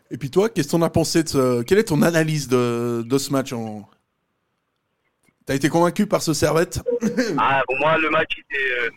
[0.09, 1.63] Et puis toi, qu'est-ce qu'on a pensé de ce...
[1.63, 3.53] Quelle est ton analyse de, de ce match.
[5.45, 6.79] T'as été convaincu par ce servette
[7.37, 8.89] Ah, pour moi, le match était euh,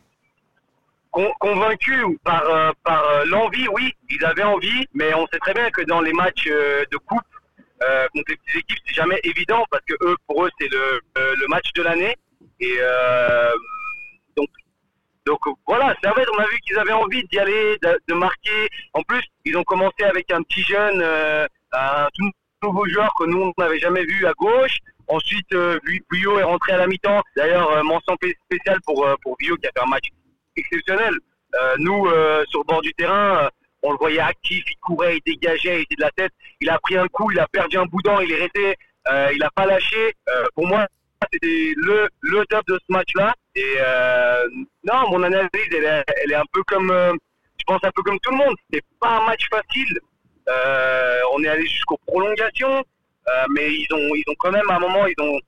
[1.11, 5.53] con- convaincu par, euh, par euh, l'envie, oui, ils avaient envie, mais on sait très
[5.53, 7.21] bien que dans les matchs de coupe
[8.13, 11.47] contre les petites équipes, c'est jamais évident parce que eux, pour eux, c'est le, le
[11.49, 12.17] match de l'année.
[12.61, 12.77] Et
[14.37, 14.49] donc,
[15.27, 18.69] donc voilà, Servette, on a vu qu'ils avaient envie d'y aller, de, marquer.
[18.95, 21.01] En plus, ils ont commencé avec un petit jeune,
[21.73, 22.31] un tout
[22.65, 24.79] nouveau joueur que nous, on n'avait jamais vu à gauche.
[25.09, 27.23] Ensuite, euh, Vu- Vuillot est rentré à la mi-temps.
[27.37, 30.09] D'ailleurs, euh, mention spé- spéciale pour, euh, pour Vuillot qui a fait un match
[30.57, 31.15] exceptionnel.
[31.55, 33.49] Euh, nous, euh, sur le bord du terrain, euh,
[33.83, 36.33] on le voyait actif, il courait, il dégageait, il était de la tête.
[36.61, 38.77] Il a pris un coup, il a perdu un boudin, il est resté,
[39.11, 40.13] euh, il n'a pas lâché.
[40.29, 40.87] Euh, pour moi,
[41.33, 43.35] c'était le, le top de ce match-là.
[43.55, 44.45] Et euh,
[44.85, 47.13] non, mon analyse, elle est, elle est un peu comme, euh,
[47.59, 48.55] je pense un peu comme tout le monde.
[48.71, 49.99] C'était pas un match facile.
[50.49, 52.83] Euh, on est allé jusqu'aux prolongations, euh,
[53.51, 55.39] mais ils ont, ils ont quand même à un moment, ils ont,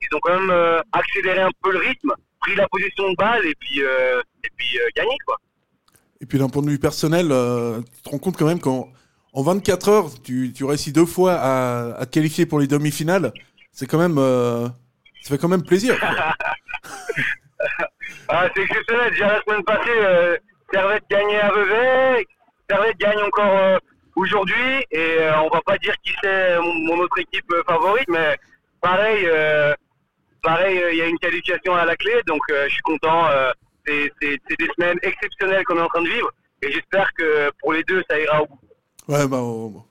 [0.00, 3.46] ils ont quand même euh, accéléré un peu le rythme, pris la position de balle
[3.46, 5.36] et puis, euh, et puis euh, gagné quoi.
[6.20, 8.88] Et puis d'un point de vue personnel, euh, tu te rends compte quand même qu'en
[9.32, 13.32] en 24 heures, tu, tu réussis deux fois à, à te qualifier pour les demi-finales.
[13.72, 14.66] C'est quand même, euh,
[15.22, 15.94] ça fait quand même plaisir.
[18.28, 19.10] Ah, c'est exceptionnel.
[19.10, 20.36] Déjà la semaine passée, euh,
[20.72, 22.26] Servette gagnait à Vevey,
[22.68, 23.78] Servette gagne encore euh,
[24.18, 28.08] aujourd'hui, et euh, on va pas dire qui c'est mon, mon autre équipe euh, favorite,
[28.08, 28.36] mais
[28.80, 29.74] pareil, euh,
[30.42, 33.24] pareil, il y a une qualification à la clé, donc je suis content.
[33.86, 36.30] c'est des semaines exceptionnelles qu'on est en train de vivre,
[36.62, 38.58] et j'espère que pour les deux, ça ira au bout.
[39.08, 39.84] Ouais, bah, on-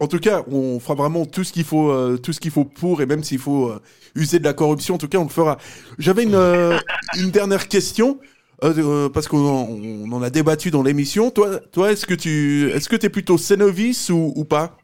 [0.00, 2.64] en tout cas, on fera vraiment tout ce qu'il faut, euh, tout ce qu'il faut
[2.64, 3.80] pour, et même s'il faut euh,
[4.14, 5.58] user de la corruption, en tout cas, on le fera.
[5.98, 6.78] J'avais une, euh,
[7.18, 8.18] une dernière question.
[8.64, 11.30] Euh, euh, parce qu'on en, on en a débattu dans l'émission.
[11.30, 14.76] Toi, toi, est-ce que tu, est-ce que t'es plutôt Cénovis ou, ou pas?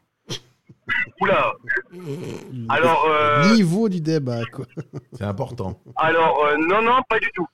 [1.21, 1.53] Oula
[2.69, 4.65] Alors, euh, Niveau du débat, quoi.
[5.17, 5.79] C'est important.
[5.95, 7.47] alors euh, non, non, pas du tout.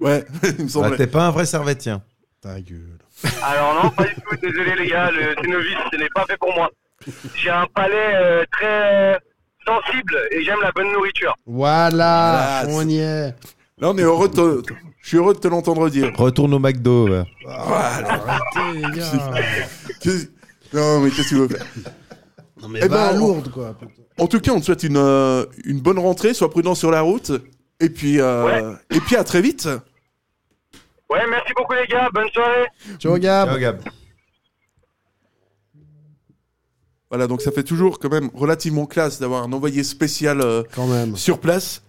[0.00, 0.96] Ouais, il me Bah, semblait.
[0.96, 2.02] T'es pas un vrai servetien.
[2.40, 2.98] Ta gueule.
[3.42, 4.36] Alors non, pas du tout.
[4.42, 6.70] Désolé les gars, le Cénovis, ce n'est pas fait pour moi.
[7.36, 9.18] J'ai un palais euh, très
[9.66, 11.34] sensible et j'aime la bonne nourriture.
[11.46, 13.34] Voilà, Voilà, on y est.
[13.78, 16.10] Là, on est heureux de te, je suis heureux de te l'entendre dire.
[16.16, 17.08] Retourne au McDo.
[17.10, 17.24] ouais.
[17.46, 19.34] Arrêtez, les gars.
[20.00, 20.28] Qu'est-ce-
[20.72, 21.66] Non, mais qu'est-ce que tu veux faire?
[22.62, 23.76] Non, mais Eh va à ben, on- Lourdes, quoi.
[24.18, 27.02] En tout cas, on te souhaite une, euh, une bonne rentrée, sois prudent sur la
[27.02, 27.32] route.
[27.78, 29.66] Et puis, euh, et puis à très vite.
[31.10, 32.66] Ouais, merci beaucoup les gars, bonne soirée.
[32.98, 33.50] Ciao, Gab.
[33.50, 33.80] Ciao, Gab.
[37.10, 40.86] Voilà, donc ça fait toujours quand même relativement classe d'avoir un envoyé spécial euh, Quand
[40.86, 41.14] même.
[41.14, 41.82] sur place.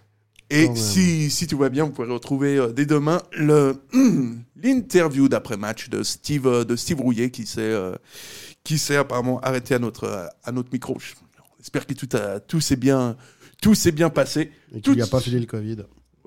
[0.49, 3.81] Et si, si tout va bien, vous pourrez retrouver euh, dès demain le
[4.63, 7.95] l'interview d'après-match de Steve, euh, de Steve Rouillet qui s'est euh,
[8.63, 10.97] qui s'est apparemment arrêté à notre, à notre micro.
[10.97, 13.15] On espère que tout, a, tout s'est bien,
[13.62, 14.51] tout s'est bien passé.
[14.73, 15.77] Et qu'il a pas filé le Covid.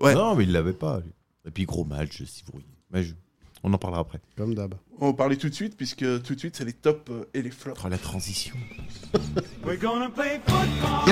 [0.01, 0.15] Ouais.
[0.15, 1.01] Non, mais il l'avait pas.
[1.01, 1.13] lui.
[1.47, 2.67] Et puis gros match, Steve Rouillet.
[2.91, 3.15] Mais je-
[3.63, 4.21] On en parlera après.
[4.37, 4.75] Comme d'hab.
[4.99, 7.51] On va parler tout de suite, puisque tout de suite, c'est les tops et les
[7.51, 7.81] flops.
[7.85, 8.55] Oh, la transition.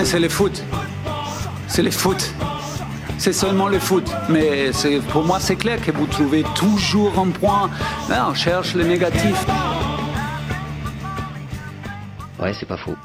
[0.04, 0.62] C'est le foot.
[1.68, 2.32] C'est le foot.
[3.16, 4.10] C'est seulement le foot.
[4.28, 4.70] Mais
[5.10, 7.70] pour moi, c'est clair que vous trouvez toujours un point.
[8.10, 9.46] On cherche le négatif.
[12.38, 12.96] Ouais, c'est pas faux.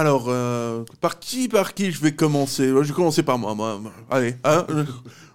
[0.00, 2.68] Alors, euh, par qui, par qui je vais commencer?
[2.68, 3.54] Je vais commencer par moi.
[3.54, 3.82] moi.
[4.10, 4.86] Allez, hein, euh,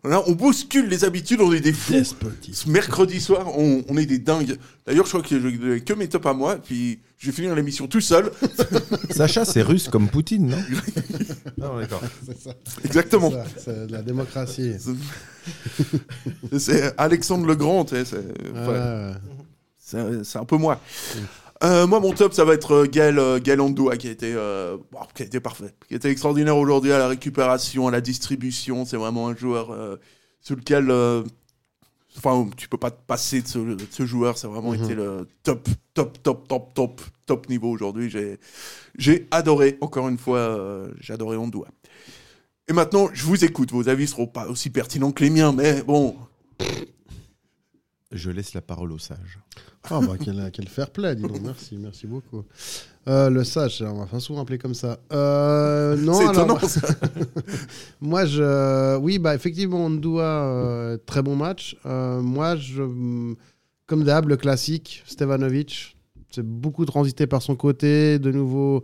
[0.03, 1.93] là, on bouscule les habitudes, on est des fous.
[1.93, 2.15] Yes.
[2.51, 4.57] Ce mercredi soir, on, on est des dingues.
[4.87, 7.85] D'ailleurs, je crois que j'ai que mes tops à moi, puis je vais finir l'émission
[7.85, 8.31] tout seul.
[9.11, 10.57] Sacha, c'est russe comme Poutine, non?
[11.59, 12.01] Non, d'accord.
[12.25, 12.55] C'est ça.
[12.85, 13.31] Exactement.
[13.57, 14.73] C'est de la démocratie.
[16.57, 19.11] C'est Alexandre le Grand, tu sais, c'est ouais.
[20.23, 20.81] C'est un peu moi.
[21.65, 24.33] Euh, moi, mon top, ça va être euh, Gaël, euh, Gaël Andoua, qui a été,
[24.35, 24.77] euh,
[25.15, 28.85] qui a été parfait, qui a été extraordinaire aujourd'hui à la récupération, à la distribution.
[28.85, 29.95] C'est vraiment un joueur euh,
[30.41, 30.91] sur lequel,
[32.17, 34.37] enfin, tu peux pas te passer de ce, de ce joueur.
[34.37, 34.83] Ça a vraiment Mhm.
[34.83, 38.09] été le top, top, top, top, top, top niveau aujourd'hui.
[38.11, 38.37] J'ai,
[38.97, 39.77] j'ai adoré.
[39.81, 40.59] Encore une fois,
[40.99, 41.67] j'ai adoré Andoua.
[42.67, 43.71] Et maintenant, je vous écoute.
[43.71, 46.15] Vos avis seront pas aussi pertinents que les miens, mais bon,
[48.11, 49.39] Je laisse la parole au sage.
[49.89, 51.41] Ah bah quel, quel fair play, dis donc.
[51.43, 52.43] Merci, merci beaucoup.
[53.07, 54.97] Euh, le sage, on m'a souvent appelé comme ça.
[55.13, 56.59] Euh, non, c'est alors, étonnant.
[56.59, 56.81] ça.
[58.01, 61.77] moi je, oui bah effectivement Ndoua, euh, très bon match.
[61.85, 62.81] Euh, moi je,
[63.85, 65.95] comme d'hab le classique, Stevanovic,
[66.31, 68.81] c'est beaucoup transité par son côté, de nouveau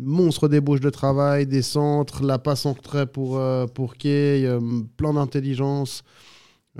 [0.00, 4.48] monstre d'ébauche de travail, des centres, la passe en retrait pour euh, pour Kay,
[4.96, 6.02] plein d'intelligence.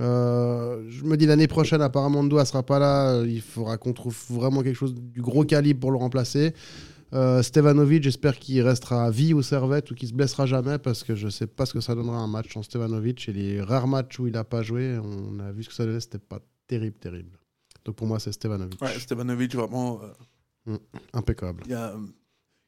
[0.01, 3.13] Euh, je me dis l'année prochaine, apparemment, Ndoa sera pas là.
[3.17, 6.55] euh, Il faudra qu'on trouve vraiment quelque chose du gros calibre pour le remplacer.
[7.13, 11.03] Euh, Stevanovic, j'espère qu'il restera à vie au Servette ou qu'il se blessera jamais parce
[11.03, 13.29] que je sais pas ce que ça donnera un match sans Stevanovic.
[13.29, 15.85] Et les rares matchs où il a pas joué, on a vu ce que ça
[15.85, 17.37] donnait, c'était pas terrible, terrible.
[17.85, 18.81] Donc pour moi, c'est Stevanovic.
[18.81, 20.01] Ouais, Stevanovic, vraiment.
[20.69, 20.77] euh,
[21.13, 21.63] Impeccable.
[21.67, 21.95] il, y a,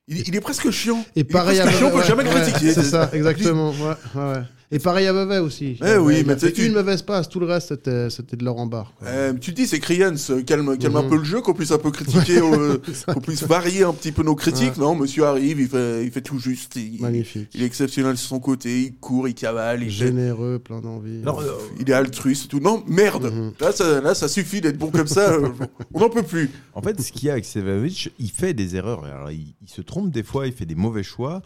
[0.09, 1.05] il, il est presque chiant.
[1.15, 2.73] Et Il pareil à chiant, on peut ouais, jamais ouais, critiquer.
[2.73, 3.71] C'est ça, exactement.
[3.71, 4.43] Ouais.
[4.75, 5.79] Et pareil à Vevey aussi.
[5.87, 8.65] Eh oui, mais tu- une mauvaise passe, tout le reste c'était c'était de leur en
[8.67, 8.95] barre.
[8.99, 9.07] quoi.
[9.07, 11.11] Euh, tu te dis, c'est Kriens, euh, calme, calme un Mhm.
[11.11, 14.23] peu le jeu, qu'on puisse un peu critiquer, euh, qu'on puisse varier un petit peu
[14.23, 14.79] nos critiques.
[14.79, 16.77] Non, monsieur arrive, il fait, il fait tout juste.
[16.77, 17.51] Il, Magnifique.
[17.55, 21.21] il est exceptionnel sur son côté, il court, il cavale, il, fait- Généreux, plein d'envie.
[21.23, 22.61] Alors, euh, il est altruiste et tout.
[22.61, 23.53] Non, merde Mhm.
[23.61, 25.37] là, ça, là, ça suffit d'être bon comme ça.
[25.93, 26.49] on n'en peut plus.
[26.75, 29.05] En fait, ce qu'il y a avec Stevanovic, il fait des erreurs.
[29.05, 31.43] Alors, il, il se trompe des fois, il fait des mauvais choix.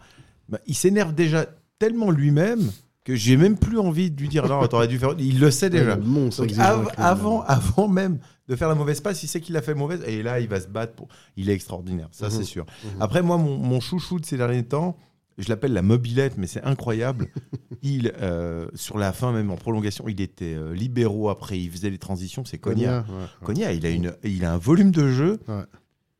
[0.47, 1.45] Bah, il s'énerve déjà
[1.77, 2.71] tellement lui-même
[3.07, 5.15] que j'ai même plus envie de lui dire non, t'aurais dû faire.
[5.17, 5.95] Il le sait déjà.
[5.97, 9.61] Ouais, Donc, av- avant, avant même de faire la mauvaise passe, il sait qu'il a
[9.61, 11.07] fait mauvaise et là, il va se battre pour.
[11.37, 12.31] Il est extraordinaire, ça Mhm.
[12.33, 12.65] c'est sûr.
[12.83, 13.01] Mhm.
[13.01, 14.97] Après, moi, mon, mon chouchou de ces derniers temps,
[15.37, 17.27] je l'appelle la mobilette, mais c'est incroyable.
[17.81, 21.89] il, euh, sur la fin, même en prolongation, il était euh, libéraux après, il faisait
[21.89, 23.05] les transitions, c'est Cognac.
[23.05, 23.45] Cognac, ouais, ouais.
[23.45, 25.39] Cognac, il a, une, il a un volume de jeu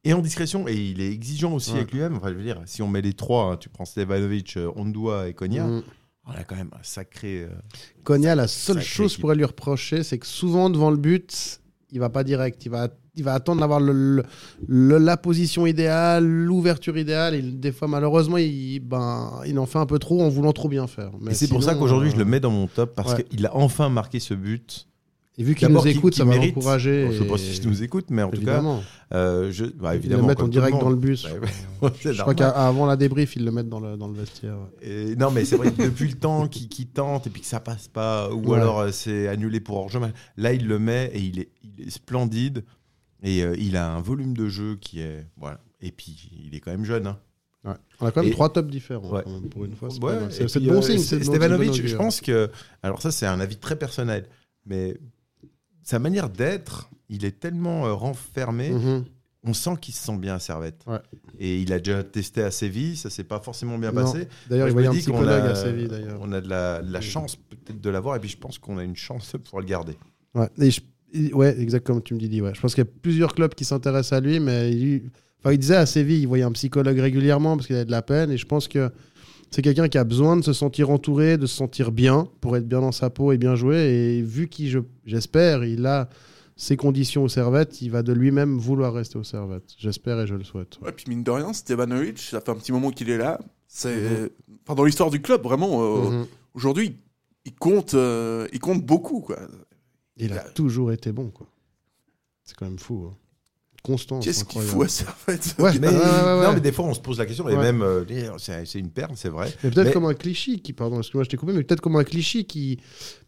[0.06, 2.16] et en discrétion, et il est exigeant aussi avec lui-même.
[2.16, 5.28] Enfin, je veux dire, si on met les trois, hein, tu prends Stevanovic, euh, Ondua
[5.28, 5.84] et Cognac, Mhm.
[6.28, 7.44] On a quand même un sacré.
[7.44, 7.50] euh,
[8.04, 9.22] Cognac, la seule chose équipe.
[9.22, 11.60] pour lui reprocher, c'est que souvent devant le but,
[11.92, 12.66] il va pas direct.
[12.66, 14.24] Il va, il va attendre d'avoir le, le-
[14.68, 17.34] le- la position idéale, l'ouverture idéale.
[17.36, 20.68] Et des fois, malheureusement, il, ben, il en fait un peu trop en voulant trop
[20.70, 21.12] bien faire.
[21.22, 23.24] Mais et c'est pour ça qu'aujourd'hui, euh, je le mets dans mon top parce ouais.
[23.24, 24.88] qu'il a enfin marqué ce but.
[25.40, 27.06] Et vu qu'il D'abord, nous qu'il- écoute, ça va l'encourager.
[27.06, 28.78] Bon, je sais pas si il nous écoute, mais en Évidemment.
[28.80, 30.22] tout cas, euh, je, bah, Ils évidemment.
[30.24, 31.28] le mettent en direct dans le bus.
[31.82, 34.58] Ouais, Je crois qu'avant la débrief, ils le mettent dans le, dans le vestiaire.
[34.82, 37.48] Et non, mais c'est vrai que depuis le temps qu'il qu'il tente et puis que
[37.48, 40.00] ça passe pas, ou alors euh, c'est annulé pour hors-jeu,
[40.38, 42.64] là il le met et il est, il est splendide.
[43.24, 45.26] Et euh, il a un volume de jeu qui est.
[45.38, 45.60] Voilà.
[45.82, 47.06] Et puis il est quand même jeune.
[47.08, 47.18] hein.
[47.64, 47.74] Ouais.
[48.00, 49.22] On a quand même Et- trois tops différents Ouais.
[49.24, 49.90] quand même, pour une fois.
[49.92, 51.00] C'est Ouais, bon euh, signe.
[51.24, 52.50] Stevanovic, je pense que.
[52.82, 54.26] Alors, ça, c'est un avis très personnel.
[54.66, 54.98] Mais
[55.88, 58.72] sa manière d'être, il est tellement euh, renfermé.
[58.72, 59.06] Mhm.
[59.44, 60.82] On sent qu'il se sent bien à Servette.
[60.88, 60.98] Ouais.
[61.40, 64.02] Et il a déjà testé à Séville, ça s'est pas forcément bien Non.
[64.04, 64.28] passé.
[64.50, 65.90] D'ailleurs, il voyait un psychologue a- à Séville.
[66.20, 68.78] On a de la, de la chance peut-être de l'avoir, et puis je pense qu'on
[68.78, 69.94] a une chance de pouvoir le garder.
[70.36, 70.82] Ouais, et je-
[71.14, 72.42] et- ouais, exact comme tu me dis.
[72.42, 72.54] Ouais.
[72.54, 75.04] Je pense qu'il y a plusieurs clubs qui s'intéressent à lui, mais il,
[75.40, 78.02] enfin, il disait à Séville, il voyait un psychologue régulièrement parce qu'il avait de la
[78.02, 78.32] peine.
[78.32, 78.92] Et je pense que
[79.50, 82.68] c'est quelqu'un qui a besoin de se sentir entouré, de se sentir bien pour être
[82.68, 83.78] bien dans sa peau et bien jouer.
[83.78, 86.10] Et vu qu'il, je- j'espère, il a
[86.56, 89.74] ses conditions au Servette, il va de lui-même vouloir rester au Servette.
[89.78, 90.80] J'espère et je le souhaite.
[90.82, 93.40] Ouais, puis mine de rien, Stevanovic, ça fait un petit moment qu'il est là.
[93.68, 94.32] C'est
[94.64, 95.84] enfin, dans l'histoire du club, vraiment.
[95.84, 96.26] euh, Mhm.
[96.56, 96.98] Aujourd'hui,
[97.46, 99.38] il compte, euh, il compte beaucoup, quoi.
[100.18, 101.46] Il a toujours été bon, quoi.
[102.44, 103.06] C'est quand même fou.
[103.12, 103.16] hein.
[103.84, 104.20] Constant.
[104.20, 106.44] Qu'est-ce qu'il faut à Servette Ouais, Mais, ouais, ouais, ouais.
[106.48, 108.04] Non, mais des fois, on se pose la question, et même, euh,
[108.38, 109.50] c'est c'est une perle, c'est vrai.
[109.64, 111.96] Mais peut-être Mais- comme un Clichy qui, pardon, excuse-moi, je t'ai coupé, mais peut-être comme
[111.96, 112.80] un Clichy qui,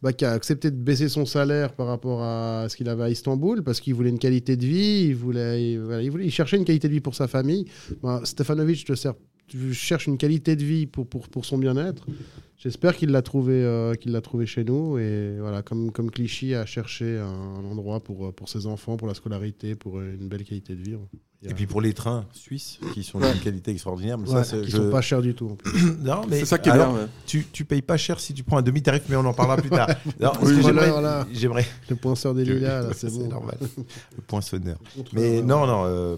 [0.01, 3.09] bah, qui a accepté de baisser son salaire par rapport à ce qu'il avait à
[3.09, 6.31] Istanbul parce qu'il voulait une qualité de vie, il voulait, il, voilà, il voulait, il
[6.31, 7.65] cherchait une qualité de vie pour sa famille.
[8.03, 9.13] Bah, Stefanovic te sert,
[9.47, 12.05] tu cherches une qualité de vie pour, pour, pour son bien-être.
[12.61, 16.53] J'espère qu'il l'a trouvé, euh, qu'il l'a trouvé chez nous et voilà, comme, comme Clichy
[16.55, 20.27] a cherché un, un endroit pour, euh, pour ses enfants, pour la scolarité, pour une
[20.27, 20.95] belle qualité de vie.
[20.95, 24.17] A- Et puis pour les trains suisses, qui sont d'une qualité extraordinaire.
[24.17, 25.55] Mais Ouais, ça, c'est- qui je- sont pas chers du tout.
[26.03, 27.07] non, mais C'est ça qui est alors, bien, ouais.
[27.25, 29.69] Tu, tu payes pas cher si tu prends un demi-tarif, mais on en parlera plus
[29.69, 29.87] tard.
[30.19, 31.25] Non, Oui, j'aimerais- voilà.
[31.31, 31.65] J'aimerais.
[31.89, 33.29] Le poinçeur des lilas, là, c'est C'est bon.
[33.29, 33.57] normal.
[34.17, 34.77] Le poinçonneur.
[35.13, 35.83] Mais non, non.
[35.85, 36.17] euh,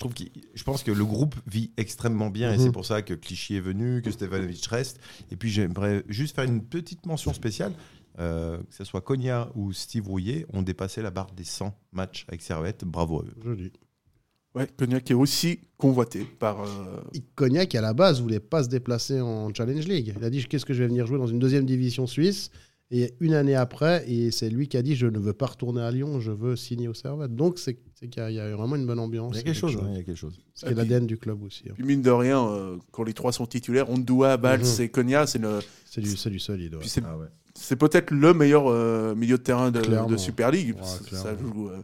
[0.00, 2.64] trouve qu'il- je pense que le groupe vit extrêmement bien et Mhm.
[2.64, 4.98] c'est pour ça que Clichy est venu, que Stevanovic reste.
[5.30, 7.72] Et puis j'aimerais juste faire une petite mention spéciale.
[8.18, 12.26] euh, que ce soit Konya ou Steve Rouillet, ont dépassé la barre des 100 matchs
[12.28, 12.84] avec Servette.
[12.84, 13.34] Bravo à eux.
[13.42, 13.72] Joli.
[14.54, 16.60] Ouais, Cognac est aussi convoité par.
[16.62, 17.00] euh,
[17.36, 20.12] Cognac, à la base, voulait pas se déplacer en Challenge League.
[20.18, 22.50] Il a dit Qu'est-ce que je vais venir jouer dans une deuxième division suisse?
[22.92, 25.80] Et une année après, et c'est lui qui a dit Je ne veux pas retourner
[25.80, 27.36] à Lyon, je veux signer au Servette.
[27.36, 29.32] Donc, c'est c'est qu'il y, a- il y a vraiment une bonne ambiance.
[29.34, 29.76] Il y a quelque chose.
[29.80, 30.40] hein, il y a quelque chose.
[30.54, 31.64] Ce qui est l'ADN du club aussi.
[31.68, 31.72] hein.
[31.74, 34.80] Puis mine de rien, euh, quand les trois sont titulaires, Ondoua, Bals Mhm.
[34.82, 35.60] et Cognac, c'est le.
[35.84, 36.74] C'est du, c'est du solide.
[36.74, 36.80] ouais.
[36.84, 37.26] C'est Ah ouais.
[37.54, 40.74] c'est peut-être le meilleur euh, milieu de terrain de, Super League.
[40.76, 41.38] Ouais, ça clairement.
[41.54, 41.76] joue, euh,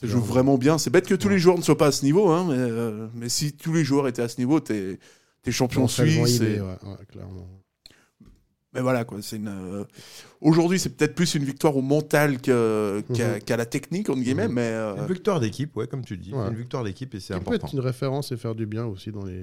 [0.00, 0.78] ça joue vraiment bien.
[0.78, 3.08] C'est bête que tous les joueurs ne soient pas à ce niveau, hein, mais, euh,
[3.14, 4.98] mais si tous les joueurs étaient à ce niveau, t'es
[5.46, 6.40] es champion suisse.
[6.42, 7.48] et- ouais, ouais, clairement.
[8.78, 9.18] Mais voilà, quoi.
[9.22, 9.48] C'est une.
[9.48, 9.84] euh,
[10.40, 13.40] Aujourd'hui, c'est peut-être plus une victoire au mental que- qu'à Mhm.
[13.40, 14.54] qu'à la technique, entre guillemets, Mhm.
[14.54, 14.70] mais.
[14.72, 16.32] euh, Une victoire d'équipe, ouais, comme tu dis.
[16.32, 16.46] Ouais.
[16.48, 17.66] Une victoire d'équipe et c'est Qui peut important.
[17.66, 19.42] être une référence et faire du bien aussi dans les.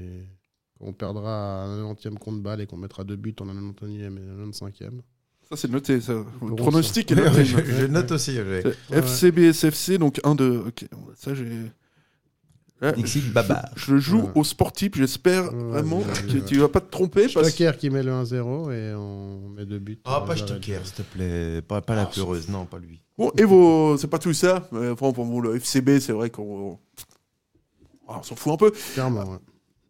[0.79, 4.17] Quand on perdra un 90e compte balle et qu'on mettra deux buts en un 91e
[4.17, 5.01] et un 95e.
[5.49, 5.99] Ça, c'est noté.
[6.01, 6.13] Ça.
[6.41, 7.43] Le pronostic est noté.
[7.45, 8.37] je, je note aussi.
[8.89, 10.63] C'est FCBSFC, donc 1 de.
[10.67, 11.45] Ok, ça j'ai.
[12.81, 13.65] Là, Dixit je- Babar.
[13.77, 14.31] Je, le joue Ouais.
[14.35, 17.27] au sportif, j'espère Ouais, vraiment que tu vas pas te tromper.
[17.33, 17.47] Parce...
[17.49, 19.97] Stocker qui met le 1-0 et on met deux buts.
[20.03, 20.55] Ah, Euh, pas j'arrête.
[20.61, 21.61] Stocker, s'il te plaît.
[21.61, 23.01] Pas, pas la pleureuse, non, pas lui.
[23.17, 23.95] Bon, et vos.
[23.97, 24.67] C'est pas tout ça.
[24.73, 26.77] mais Enfin, pour vous, le FCB, c'est vrai qu'on.
[28.07, 28.71] Ah, on s'en fout un peu.
[28.93, 29.37] Clairement, ouais.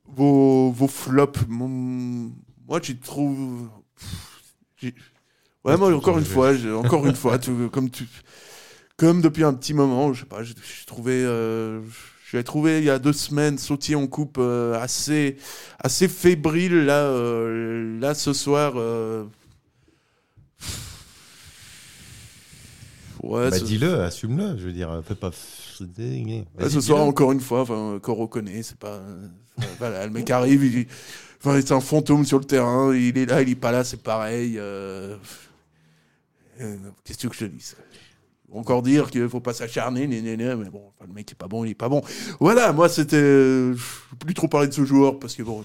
[0.08, 2.32] Vos, vos flops, mon-
[2.68, 3.68] moi, j'y trouve.
[4.78, 4.94] J'ai-
[5.66, 8.06] Ouais, moi, encore une fois, j'ai- encore une fois, tu- comme tu.
[8.98, 11.14] Comme depuis un petit moment, je sais pas, j'ai j'ai trouvé.
[11.26, 11.82] euh,
[12.36, 15.38] J'avais trouvé il y a deux semaines Sautier en coupe euh, assez,
[15.80, 16.84] assez fébrile.
[16.84, 18.74] Là, euh, là ce soir.
[18.76, 19.24] euh,
[23.24, 24.58] Ouais, bah, ce- dis-le, assume-le.
[24.58, 25.32] Je veux dire, fais pas.
[26.58, 29.00] Vas-y, ce soir, encore une fois, qu'on reconnaît, c'est pas.
[29.80, 30.88] voilà, le mec arrive, il,
[31.42, 34.04] enfin, c'est un fantôme sur le terrain, il est là, il est pas là, c'est
[34.04, 34.60] pareil.
[36.60, 37.78] Qu'est-ce que tu veux que je te dise
[38.56, 40.22] Encore dire qu'il faut pas s'acharner, mais
[40.70, 42.02] bon, le mec est pas bon, il est pas bon.
[42.40, 43.18] Voilà, moi, c'était.
[43.18, 45.64] Je veux plus trop parler de ce joueur parce que bon.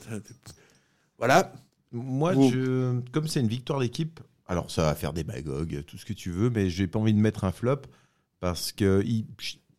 [1.18, 1.53] Voilà.
[1.93, 6.05] Moi, je- comme c'est une victoire d'équipe, alors ça va faire des bagogues, tout ce
[6.05, 7.82] que tu veux, mais j'ai pas envie de mettre un flop
[8.38, 9.26] parce que il-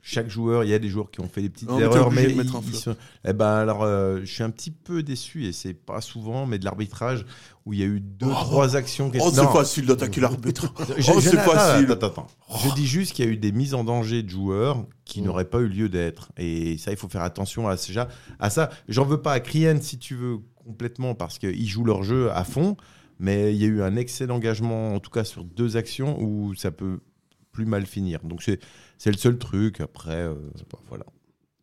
[0.04, 2.42] chaque joueur, il y a des joueurs qui ont fait des petites erreurs, mais ils-
[2.42, 6.02] ils sont- eh ben alors, euh, je suis un petit peu déçu et c'est pas
[6.02, 7.24] souvent, mais de l'arbitrage
[7.66, 9.12] où il y a eu deux, Oh, trois actions.
[9.12, 10.74] qui- Oh, c'est facile d'attaquer l'arbitre.
[10.80, 10.84] Oh,
[11.22, 11.92] c'est facile.
[11.92, 12.28] attends, attends.
[12.64, 15.26] Je dis juste qu'il y a eu des mises en danger de joueurs qui Mm.
[15.26, 16.32] n'auraient pas eu lieu d'être.
[16.38, 18.08] Et ça, il faut faire attention à, déjà,
[18.40, 18.72] à ça.
[18.90, 22.44] J'en veux pas à Crien, si tu veux, complètement, parce qu'ils jouent leur jeu à
[22.44, 22.76] fond.
[23.20, 26.56] Mais il y a eu un excès d'engagement, en tout cas sur deux actions, où
[26.56, 27.02] ça peut
[27.52, 28.20] plus mal finir.
[28.24, 28.60] Donc c'est
[29.02, 29.82] c'est le seul truc.
[29.82, 30.36] Après, euh,
[30.88, 31.06] voilà.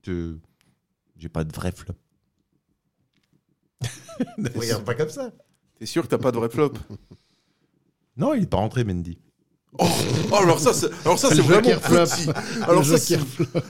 [0.05, 0.35] Je-
[1.17, 1.95] J'ai pas de vrai flop.
[4.39, 5.31] ne regarde pas comme ça.
[5.79, 6.73] T'es sûr que t'as pas de vrai flop?
[8.17, 9.17] Non, il est pas rentré, Mendy.
[9.79, 9.87] Oh,
[10.33, 12.29] oh, alors ça, c'est, alors ça, c'est vraiment petit.
[12.63, 13.21] Alors ça, c'est,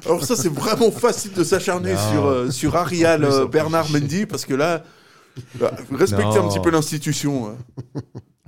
[0.06, 3.46] alors ça, c'est vraiment facile de s'acharner sur, euh, sur Arial euh.
[3.46, 4.84] Bernard Mendy parce que là,
[5.56, 7.50] bah, respectez un petit peu l'institution.
[7.50, 7.58] hein.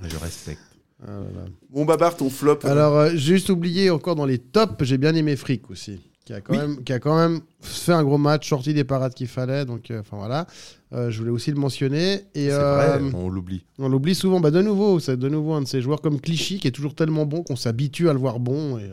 [0.01, 0.70] Je respecte.
[1.07, 1.21] Ah.
[1.69, 2.59] Bon, Babar, ton flop.
[2.65, 5.99] euh, Alors, euh, j'ai juste oublié encore dans les tops, j'ai bien aimé Frick aussi,
[6.25, 6.59] qui a quand, Oui.
[6.59, 9.65] même, qui a quand même fait un gros match, sorti des parades qu'il fallait.
[9.65, 10.45] Donc, euh, enfin voilà,
[10.93, 12.25] Euh, je voulais aussi le mentionner.
[12.35, 13.63] Et C'est vrai, on l'oublie.
[13.79, 14.39] on l'oublie souvent.
[14.41, 16.95] Bah, de nouveau, c'est de nouveau un de ces joueurs comme Clichy qui est toujours
[16.95, 18.89] tellement bon qu'on s'habitue à le voir bon et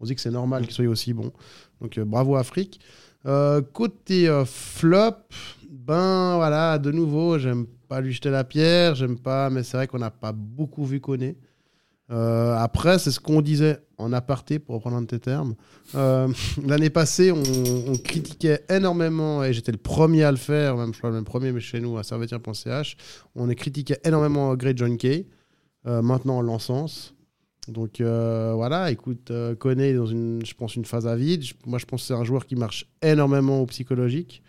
[0.00, 1.30] on se dit que c'est normal qu'il soit aussi bon.
[1.82, 2.80] Donc, bravo à Frick.
[3.26, 5.16] Euh, côté flop,
[5.68, 9.86] ben voilà, de nouveau, j'aime pas lui jeter la pierre, j'aime pas, mais c'est vrai
[9.86, 11.36] qu'on n'a pas beaucoup vu Koné.
[12.10, 15.54] Euh, après, c'est ce qu'on disait en aparté, pour reprendre un de tes termes.
[15.94, 16.28] Euh,
[16.66, 21.10] L'année passée, on, critiquait énormément, et j'étais le premier à le faire, même je crois
[21.10, 22.96] le premier, mais chez nous, à servetien.ch,
[23.34, 25.26] on critiquait énormément Great John Kay.
[25.86, 27.14] Euh, maintenant, on l'encense.
[27.68, 31.44] Donc voilà, écoute, Koné est dans une, je pense, une phase à vide.
[31.66, 34.42] Moi, je pense que c'est un joueur qui marche énormément au psychologique.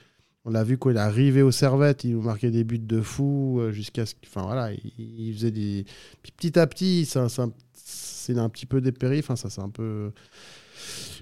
[0.45, 3.01] On l'a vu quand il est arrivé aux Servettes, il nous marquait des buts de
[3.01, 5.85] fou euh, jusqu'à ce enfin voilà, il, faisait des,
[6.23, 9.19] petit à petit, c'est un petit peu dépéri.
[9.19, 10.11] Enfin, ça, un peu,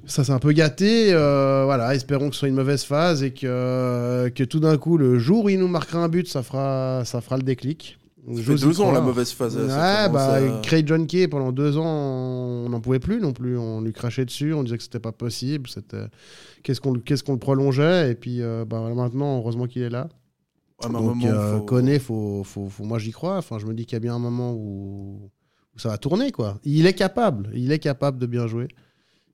[0.05, 1.13] ça, c'est un peu gâté.
[1.13, 4.97] euh, voilà, espérons que ce soit une mauvaise phase et que, que tout d'un coup,
[4.97, 7.97] le jour où il nous marquera un but, ça fera, ça fera le déclic.
[8.35, 9.03] Fait deux ans, la croire.
[9.03, 9.55] mauvaise phase.
[9.55, 13.57] Ouais, bah, à- Craig John Kay, pendant deux ans, on n'en pouvait plus non plus.
[13.57, 15.69] On lui crachait dessus, on disait que c'était pas possible.
[15.69, 16.05] C'était
[16.63, 18.11] qu'est-ce qu'on qu'est-ce qu'on le prolongeait.
[18.11, 20.09] Et puis euh, bah, maintenant, heureusement qu'il est là.
[20.83, 23.37] À un Donc, euh, faut- Koné, faut, faut, faut- moi j'y crois.
[23.37, 25.31] Enfin, je me dis qu'il y a bien un moment où,
[25.75, 26.31] où ça va tourner.
[26.31, 26.59] quoi.
[26.63, 27.49] Il est capable.
[27.55, 28.67] Il est capable de bien jouer.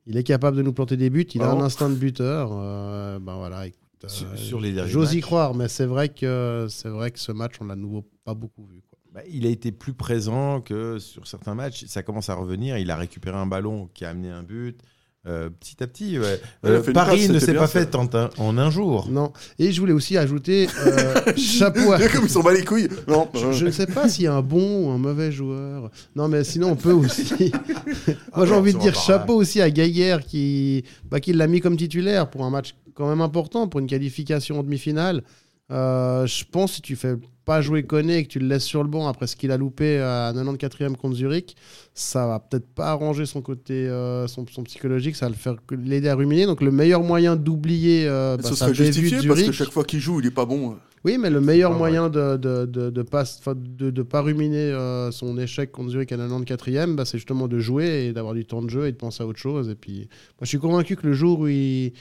[0.05, 1.25] Il est capable de nous planter des buts.
[1.33, 1.61] Il a Bravo.
[1.61, 2.51] un instinct de buteur.
[2.53, 6.68] Euh, ben voilà, écoute, Sur- sur les derniers J'ose y croire, mais c'est vrai que
[6.70, 8.82] c'est vrai que ce match, on l'a de nouveau pas beaucoup vu.
[8.89, 8.99] quoi.
[9.14, 11.86] Bah, il a été plus présent que sur certains matchs.
[11.86, 12.78] Ça commence à revenir.
[12.80, 14.80] Il a récupéré un ballon qui a amené un but.
[15.26, 16.41] Euh, petit à petit, ouais.
[16.65, 19.07] Euh, Paris ne s'est pas fait en, un- en un jour.
[19.09, 19.32] Non.
[19.57, 22.89] Et je voulais aussi ajouter euh, chapeau à, Comme ils s'en bat les couilles.
[23.07, 25.89] Non, Je, je ne sais pas s'il y a un bon ou un mauvais joueur.
[26.17, 27.53] Non, mais sinon, on peut aussi.
[28.36, 31.78] Moi, j'ai envie de dire chapeau aussi à Gaillère qui, bah, qui l'a mis comme
[31.78, 35.24] titulaire pour un match quand même important, pour une qualification en demi-finale.
[35.69, 37.15] Je pense que si tu fais
[37.45, 39.57] pas jouer Koné et que tu le laisses sur le banc après ce qu'il a
[39.57, 41.55] loupé à 94e contre Zurich,
[41.93, 45.55] ça va peut-être pas arranger son côté, euh, son, son psychologique, ça va le faire
[45.71, 46.45] l'aider à ruminer.
[46.45, 49.83] Donc le meilleur moyen d'oublier euh, bah, ce sa serait justifié parce que chaque fois
[49.83, 50.77] qu'il joue, il est pas bon.
[51.03, 53.23] oui, mais le meilleur pas moyen de de, de, de pas,
[53.55, 57.59] de, de pas ruminer euh, son échec contre Zurich à 94e, bah, c'est justement de
[57.59, 59.69] jouer et d'avoir du temps de jeu et de penser à autre chose.
[59.69, 61.93] Et puis, moi, je suis convaincu que le jour où il,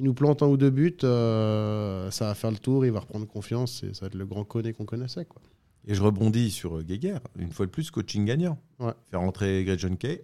[0.00, 3.00] il nous plante un ou deux buts, euh, ça va faire le tour, il va
[3.00, 5.24] reprendre confiance et ça va être le grand connaît qu'on connaissait.
[5.24, 5.40] Quoi.
[5.86, 8.58] Et je rebondis sur euh, Geiger, une fois de plus, coaching gagnant.
[8.78, 8.92] Ouais.
[9.10, 10.22] Faire rentrer Greg John Kay.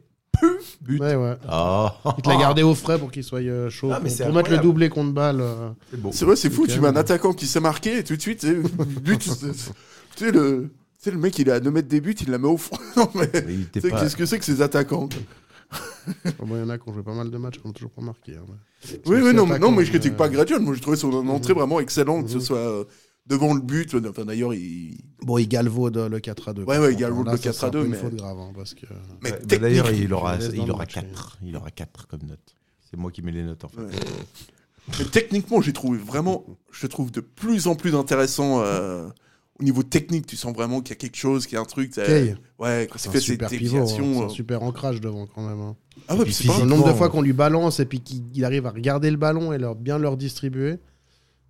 [0.83, 1.01] But.
[1.01, 1.37] Ouais, ouais.
[1.49, 1.95] Ah.
[2.19, 3.91] Il te l'a gardé au frais pour qu'il soit euh, chaud.
[3.91, 5.41] Ah, mais pour pour mettre le doublé contre balle.
[5.41, 5.71] euh.
[6.13, 8.41] C'est vrai, c'est fou, tu mets un attaquant qui s'est marqué et tout de suite,
[8.41, 8.55] tu sais,
[9.01, 12.15] but, tu sais, le, tu sais, le mec, il est à 2 mètres des buts,
[12.21, 12.59] il la met au.
[12.99, 15.09] Non, mais, Mais pas- qu'est-ce que c'est que ces attaquants
[16.39, 17.91] Bon, il y en a qui ont joué pas mal de matchs, qui n'ont toujours
[17.91, 18.33] pas marqué.
[18.37, 19.01] hein, ouais.
[19.07, 20.61] Oui, oui, non, non, mais je mais, critique euh, pas Gradjon.
[20.61, 22.41] Moi, je trouvais son entrée vraiment excellente, que ce Mhm.
[22.43, 22.85] soit euh,
[23.27, 23.95] devant le but.
[24.09, 24.99] Enfin, d'ailleurs, il.
[25.23, 26.63] Bon, il galvaude le 4 à 2.
[26.65, 27.97] Ouais, ouais, il galvaude Là, le ça, 4 c'est à un peu 2, une mais-
[27.99, 28.87] faute grave, hein, parce que.
[29.23, 31.39] Mais Ouais, bah D'ailleurs, il aura, il aura match, 4.
[31.43, 32.55] Il aura 4 comme note.
[32.91, 33.81] C'est moi qui mets les notes en fait.
[33.81, 33.91] Ouais.
[34.99, 39.09] Mais techniquement, j'ai trouvé vraiment, je trouve de plus en plus intéressant euh,
[39.59, 40.27] au niveau technique.
[40.27, 41.93] Tu sens vraiment qu'il y a quelque chose, qu'il y a un truc.
[41.95, 42.37] Kay.
[42.61, 44.15] Ouais, quand C'est fait super pivot, hein, déviations.
[44.15, 45.61] c'est un euh, super ancrage devant quand même.
[45.61, 45.75] hein.
[46.07, 48.23] Ah ouais, c'est pas Le nombre de Physiquement, fois qu'on lui balance et puis qu'il
[48.35, 50.77] il arrive à regarder le ballon et leur, bien leur distribuer.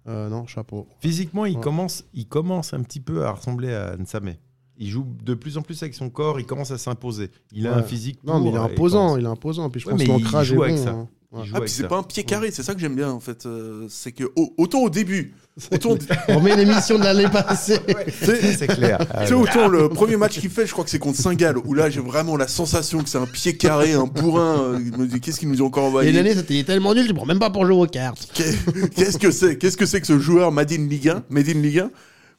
[0.09, 0.87] Euh, non, chapeau.
[1.01, 1.61] Physiquement, il, Ouais.
[1.63, 4.35] commence, il commence un petit peu à ressembler à Nsame.
[4.79, 7.31] Il joue de plus en plus avec son corps, il commence à s'imposer.
[7.53, 7.77] Il a Ouais.
[7.79, 8.23] un physique.
[8.25, 9.71] Non, mais il est imposant, il est imposant.
[9.71, 10.85] Puis je Ouais, pense l'ancrage est joue avec bon.
[10.85, 10.91] ça.
[10.91, 11.09] hein.
[11.43, 11.49] Ouais.
[11.55, 13.47] Ah, puis c'est pas un pied carré, c'est ça que j'aime bien en fait.
[13.47, 15.35] euh, c'est que au- autant au début,
[15.73, 15.97] autant,
[16.29, 17.79] On met l'émission de l'année passée.
[18.21, 18.99] sais, C'est clair.
[19.21, 21.75] tu sais, autant le premier match qu'il fait, je crois que c'est contre Saint-Gall, où
[21.75, 24.61] là j'ai vraiment la sensation que c'est un pied carré, un bourrin.
[24.75, 27.07] euh, il me dit, Qu'est-ce qu'ils nous ont encore Et envoyé l'année, c'était tellement nul,
[27.07, 28.29] tu prends même pas pour jouer aux cartes.
[28.35, 31.49] Qu'est- Qu'est-ce que c'est Qu'est-ce que c'est que ce joueur Made in Ligue 1 Made
[31.49, 31.91] in Ligue 1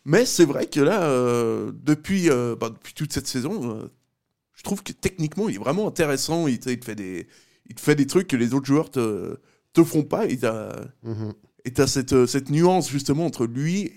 [0.06, 3.88] Mais c'est vrai que là, euh, depuis, euh, bah, depuis toute cette saison, euh,
[4.56, 6.48] je trouve que techniquement, il est vraiment intéressant.
[6.48, 7.28] Il, il te fait des,
[7.70, 9.38] il te fait des trucs que les autres joueurs te,
[9.74, 10.26] te feront pas.
[10.28, 10.72] Et t'as
[11.66, 13.92] et t'as cette, euh, cette nuance justement entre lui,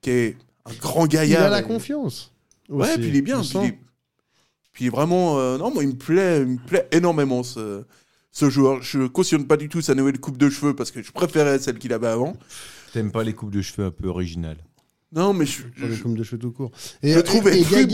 [0.00, 1.42] qui est un grand Il gaillard.
[1.44, 2.32] a la et- confiance.
[2.68, 3.40] Ouais, aussi, puis il est bien.
[3.42, 3.78] tu Puis il est,
[4.72, 5.38] puis il vraiment.
[5.38, 7.82] euh, non, moi, il me plaît, il me plaît énormément ce,
[8.32, 8.80] ce joueur.
[8.82, 11.78] Je cautionne pas du tout sa nouvelle coupe de cheveux parce que je préférais celle
[11.78, 12.36] qu'il avait avant.
[12.92, 14.58] T'aimes pas les coupes de cheveux un peu originales
[15.12, 16.70] Non, mais je, Pas je- de cheveux tout court.
[17.02, 17.40] Je plus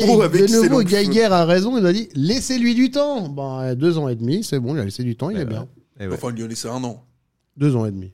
[0.07, 0.83] beau avec De nouveau.
[0.83, 1.79] Geiger a raison.
[1.79, 3.29] Il a dit laissez-lui du temps.
[3.29, 5.45] Bon, deux ans et demi, c'est bon, il a laissé du temps, il Ouais, est
[5.45, 5.51] ouais.
[5.51, 5.69] bien.
[5.99, 6.14] Eh ouais.
[6.14, 7.05] Enfin, il lui a laissé un an.
[7.57, 8.12] Deux ans et demi.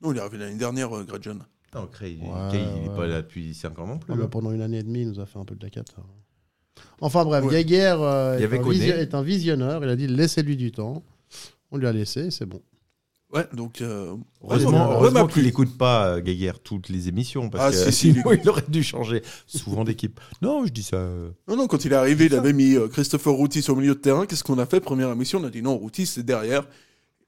[0.00, 1.38] Non, il est arrivé l'année dernière, euh, Gradjon.
[1.74, 2.96] Non, Cray, Ouais, Kay, il est ouais.
[2.96, 4.12] pas là depuis 5 ans non plus.
[4.12, 4.28] Ah, bah, hein.
[4.30, 5.94] pendant une année et demie, il nous a fait un peu de la cata.
[7.00, 7.64] Enfin bref, Ouais.
[7.64, 9.82] Geiger euh, est, un est un visionneur.
[9.82, 11.02] Il a dit laissez-lui du temps.
[11.72, 12.60] On lui a laissé, c'est bon.
[13.34, 13.80] Ouais, donc.
[13.80, 18.08] euh, Heureusement, heureusement qu'il n'écoute pas euh, toutes les émissions parce Ah, que si, si,
[18.10, 20.20] il sinon il aurait dû changer souvent d'équipe.
[20.42, 20.96] Non, je dis ça.
[20.96, 23.94] euh, Non, non, quand il est arrivé, il avait mis euh, Christopher Routis au milieu
[23.94, 24.26] de terrain.
[24.26, 24.80] Qu'est-ce qu'on a fait?
[24.80, 26.64] Première émission, on a dit non, Routis, c'est derrière.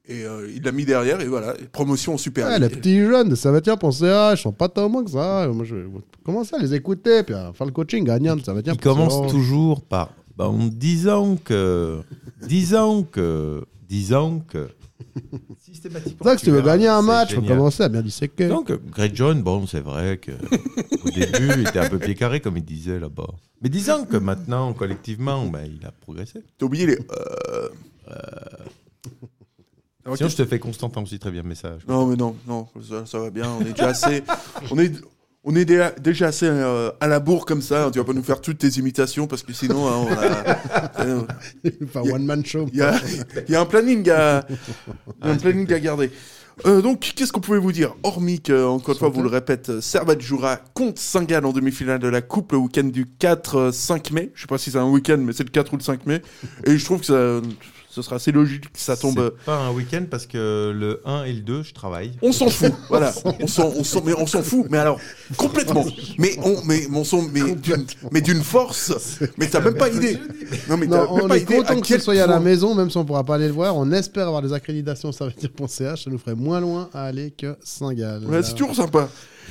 [0.09, 3.34] Et euh, il l'a mis derrière, et voilà, promotion en Super Ouais, les petits jeunes,
[3.34, 5.48] ça va tiens penser à, ils sont pas tellement que ça.
[5.52, 5.86] Moi, je vais
[6.24, 9.14] commencer à les écouter, puis à faire le coaching gagnant, ça va tiens il commence
[9.16, 11.98] penser à- toujours par bah, en disant que,
[12.46, 14.68] disant que, disant que.
[15.61, 16.18] Systématiquement.
[16.22, 17.57] C'est ça que si tu veux gagner un match, faut génial.
[17.59, 18.49] commencer à bien disséquer.
[18.49, 20.32] Donc, Greg John, bon, c'est vrai que
[21.05, 23.28] au début, il était un peu pied carré, comme il disait là-bas.
[23.62, 26.40] Mais disons que maintenant, collectivement, ben, il a progressé.
[26.59, 26.99] T'as oublié les.
[26.99, 27.68] euh,
[30.14, 31.82] Sinon, je te fais Constantin aussi très bien message.
[31.88, 33.51] Non, mais non, non, ça, ça va bien.
[33.59, 34.22] On est déjà assez.
[34.70, 34.92] on est,
[35.49, 37.88] on est déjà, assez euh, à la bourre comme ça.
[37.92, 40.12] Tu vas pas nous faire toutes tes imitations parce que sinon, hein, on
[41.01, 41.05] a.
[41.07, 41.22] euh,
[41.84, 42.66] Enfin, one man show.
[42.72, 43.01] Il y a,
[43.49, 44.38] y a un planning à,
[45.20, 46.11] a un planning à garder.
[46.64, 47.94] Euh, donc, qu'est-ce qu'on pouvait vous dire?
[48.03, 52.09] Hormis que, encore une fois, vous le répète, Servette jouera contre Saint-Gall en demi-finale de
[52.09, 54.32] la Coupe le week-end du 4-5 mai.
[54.34, 56.22] Je sais pas si c'est un week-end, mais c'est le 4 ou le 5 mai.
[56.64, 57.40] Et je trouve que ça,
[57.97, 59.18] ce sera assez logique que ça tombe.
[59.18, 62.12] euh, pas un week-end parce que le 1 et le 2, je travaille.
[62.20, 63.11] On s'en fout, voilà.
[63.40, 64.66] On s'en, on s'en, mais on s'en fout.
[64.68, 65.01] Mais alors,
[65.38, 65.86] complètement.
[66.18, 68.92] Mais on, mais, mais on s'en, mais d'une, mais d'une force.
[69.38, 70.18] Mais t'as même pas idée.
[70.68, 72.38] Non, mais t'as Non, même on pas est idée content que ce soit à la
[72.38, 73.74] maison, même si on pourra pas aller le voir.
[73.74, 76.90] On espère avoir des accréditations, ça veut dire pour CH, ça nous ferait moins loin
[76.92, 78.26] à aller que Saint-Gall.
[78.26, 79.09] Ouais, c'est toujours sympa.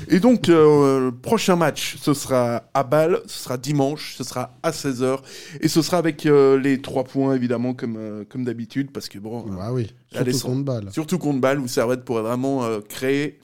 [0.09, 4.57] Et donc, euh, le prochain match, ce sera à Bâle, ce sera dimanche, ce sera
[4.61, 5.19] à 16h,
[5.61, 9.19] et ce sera avec euh, les trois points, évidemment, comme, euh, comme d'habitude, parce que
[9.19, 10.89] bon, euh, Ah oui, surtout contre balle.
[10.91, 13.39] surtout contre Bâle, où Servette pourrait vraiment euh, créer,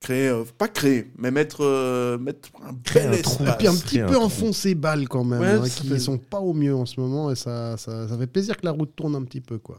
[0.00, 3.48] créer euh, pas créer, mais mettre, euh, mettre un Créer bel un espace.
[3.54, 4.24] Et puis un petit peu trou.
[4.24, 7.30] enfoncé balle quand même, Ouais, hein, qui fait- sont pas au mieux en ce moment,
[7.30, 9.78] et ça, ça, ça fait plaisir que la route tourne un petit peu, quoi.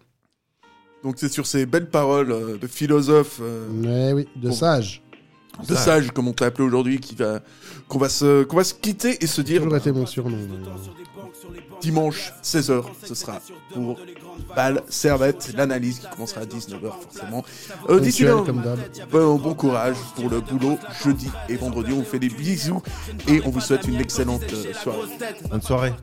[1.03, 4.55] Donc c'est sur ces belles paroles euh, de philosophe, euh, oui, de Bon.
[4.55, 5.03] sage.
[5.68, 7.39] De sage, comme on t'a appelé aujourd'hui, qui va,
[7.88, 10.38] qu'on va se, qu'on va se quitter et se dire Toujours été mon surnom.
[11.82, 13.39] dimanche 16h, ce sera
[13.74, 13.97] pour
[14.56, 17.43] Bâle, Servette, l'analyse qui commencera à 19h forcément.
[17.89, 18.43] Euh, D'ici là,
[19.12, 21.91] bon, bon courage pour le boulot jeudi et vendredi.
[21.93, 22.82] On vous fait des bisous
[23.28, 24.99] et on vous souhaite une excellente euh, soirée.
[25.49, 25.93] Bonne soirée.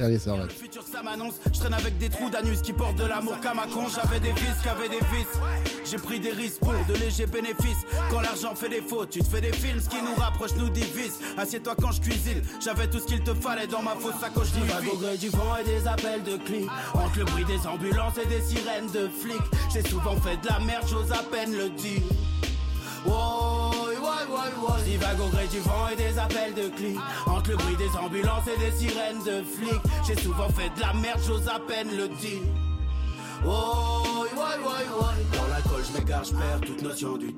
[0.00, 0.44] Allez, ça va.
[0.44, 3.68] Le futur ça m'annonce, je traîne avec des trous d'anus qui portent de l'amour un
[3.68, 5.38] con, j'avais des vices, qu'avait des vices.
[5.84, 7.84] J'ai pris des risques pour de légers bénéfices.
[8.10, 9.10] Quand l'argent fait des faute.
[9.10, 11.18] Tu te fais des films, ce qui nous rapproche nous divise.
[11.36, 14.62] Assieds-toi quand je cuisine, j'avais tout ce qu'il te fallait dans ma fausse sacoche Louis
[14.62, 16.68] Divague au gré du vent et des appels de clics.
[16.94, 19.36] Entre le bruit des ambulances et des sirènes de flics,
[19.72, 22.02] j'ai souvent fait de la merde, j'ose à peine le dire.
[23.06, 23.67] Oh,
[24.26, 24.82] ouais.
[24.84, 26.98] Divague au gré du vent et des appels de clics.
[27.26, 30.92] Entre le bruit des ambulances et des sirènes de flics, j'ai souvent fait de la
[30.94, 32.42] merde, j'ose à peine le dire.
[33.46, 34.02] Oh.
[35.32, 37.36] Dans l'alcool, je m'égare, je perds toute notion du temps.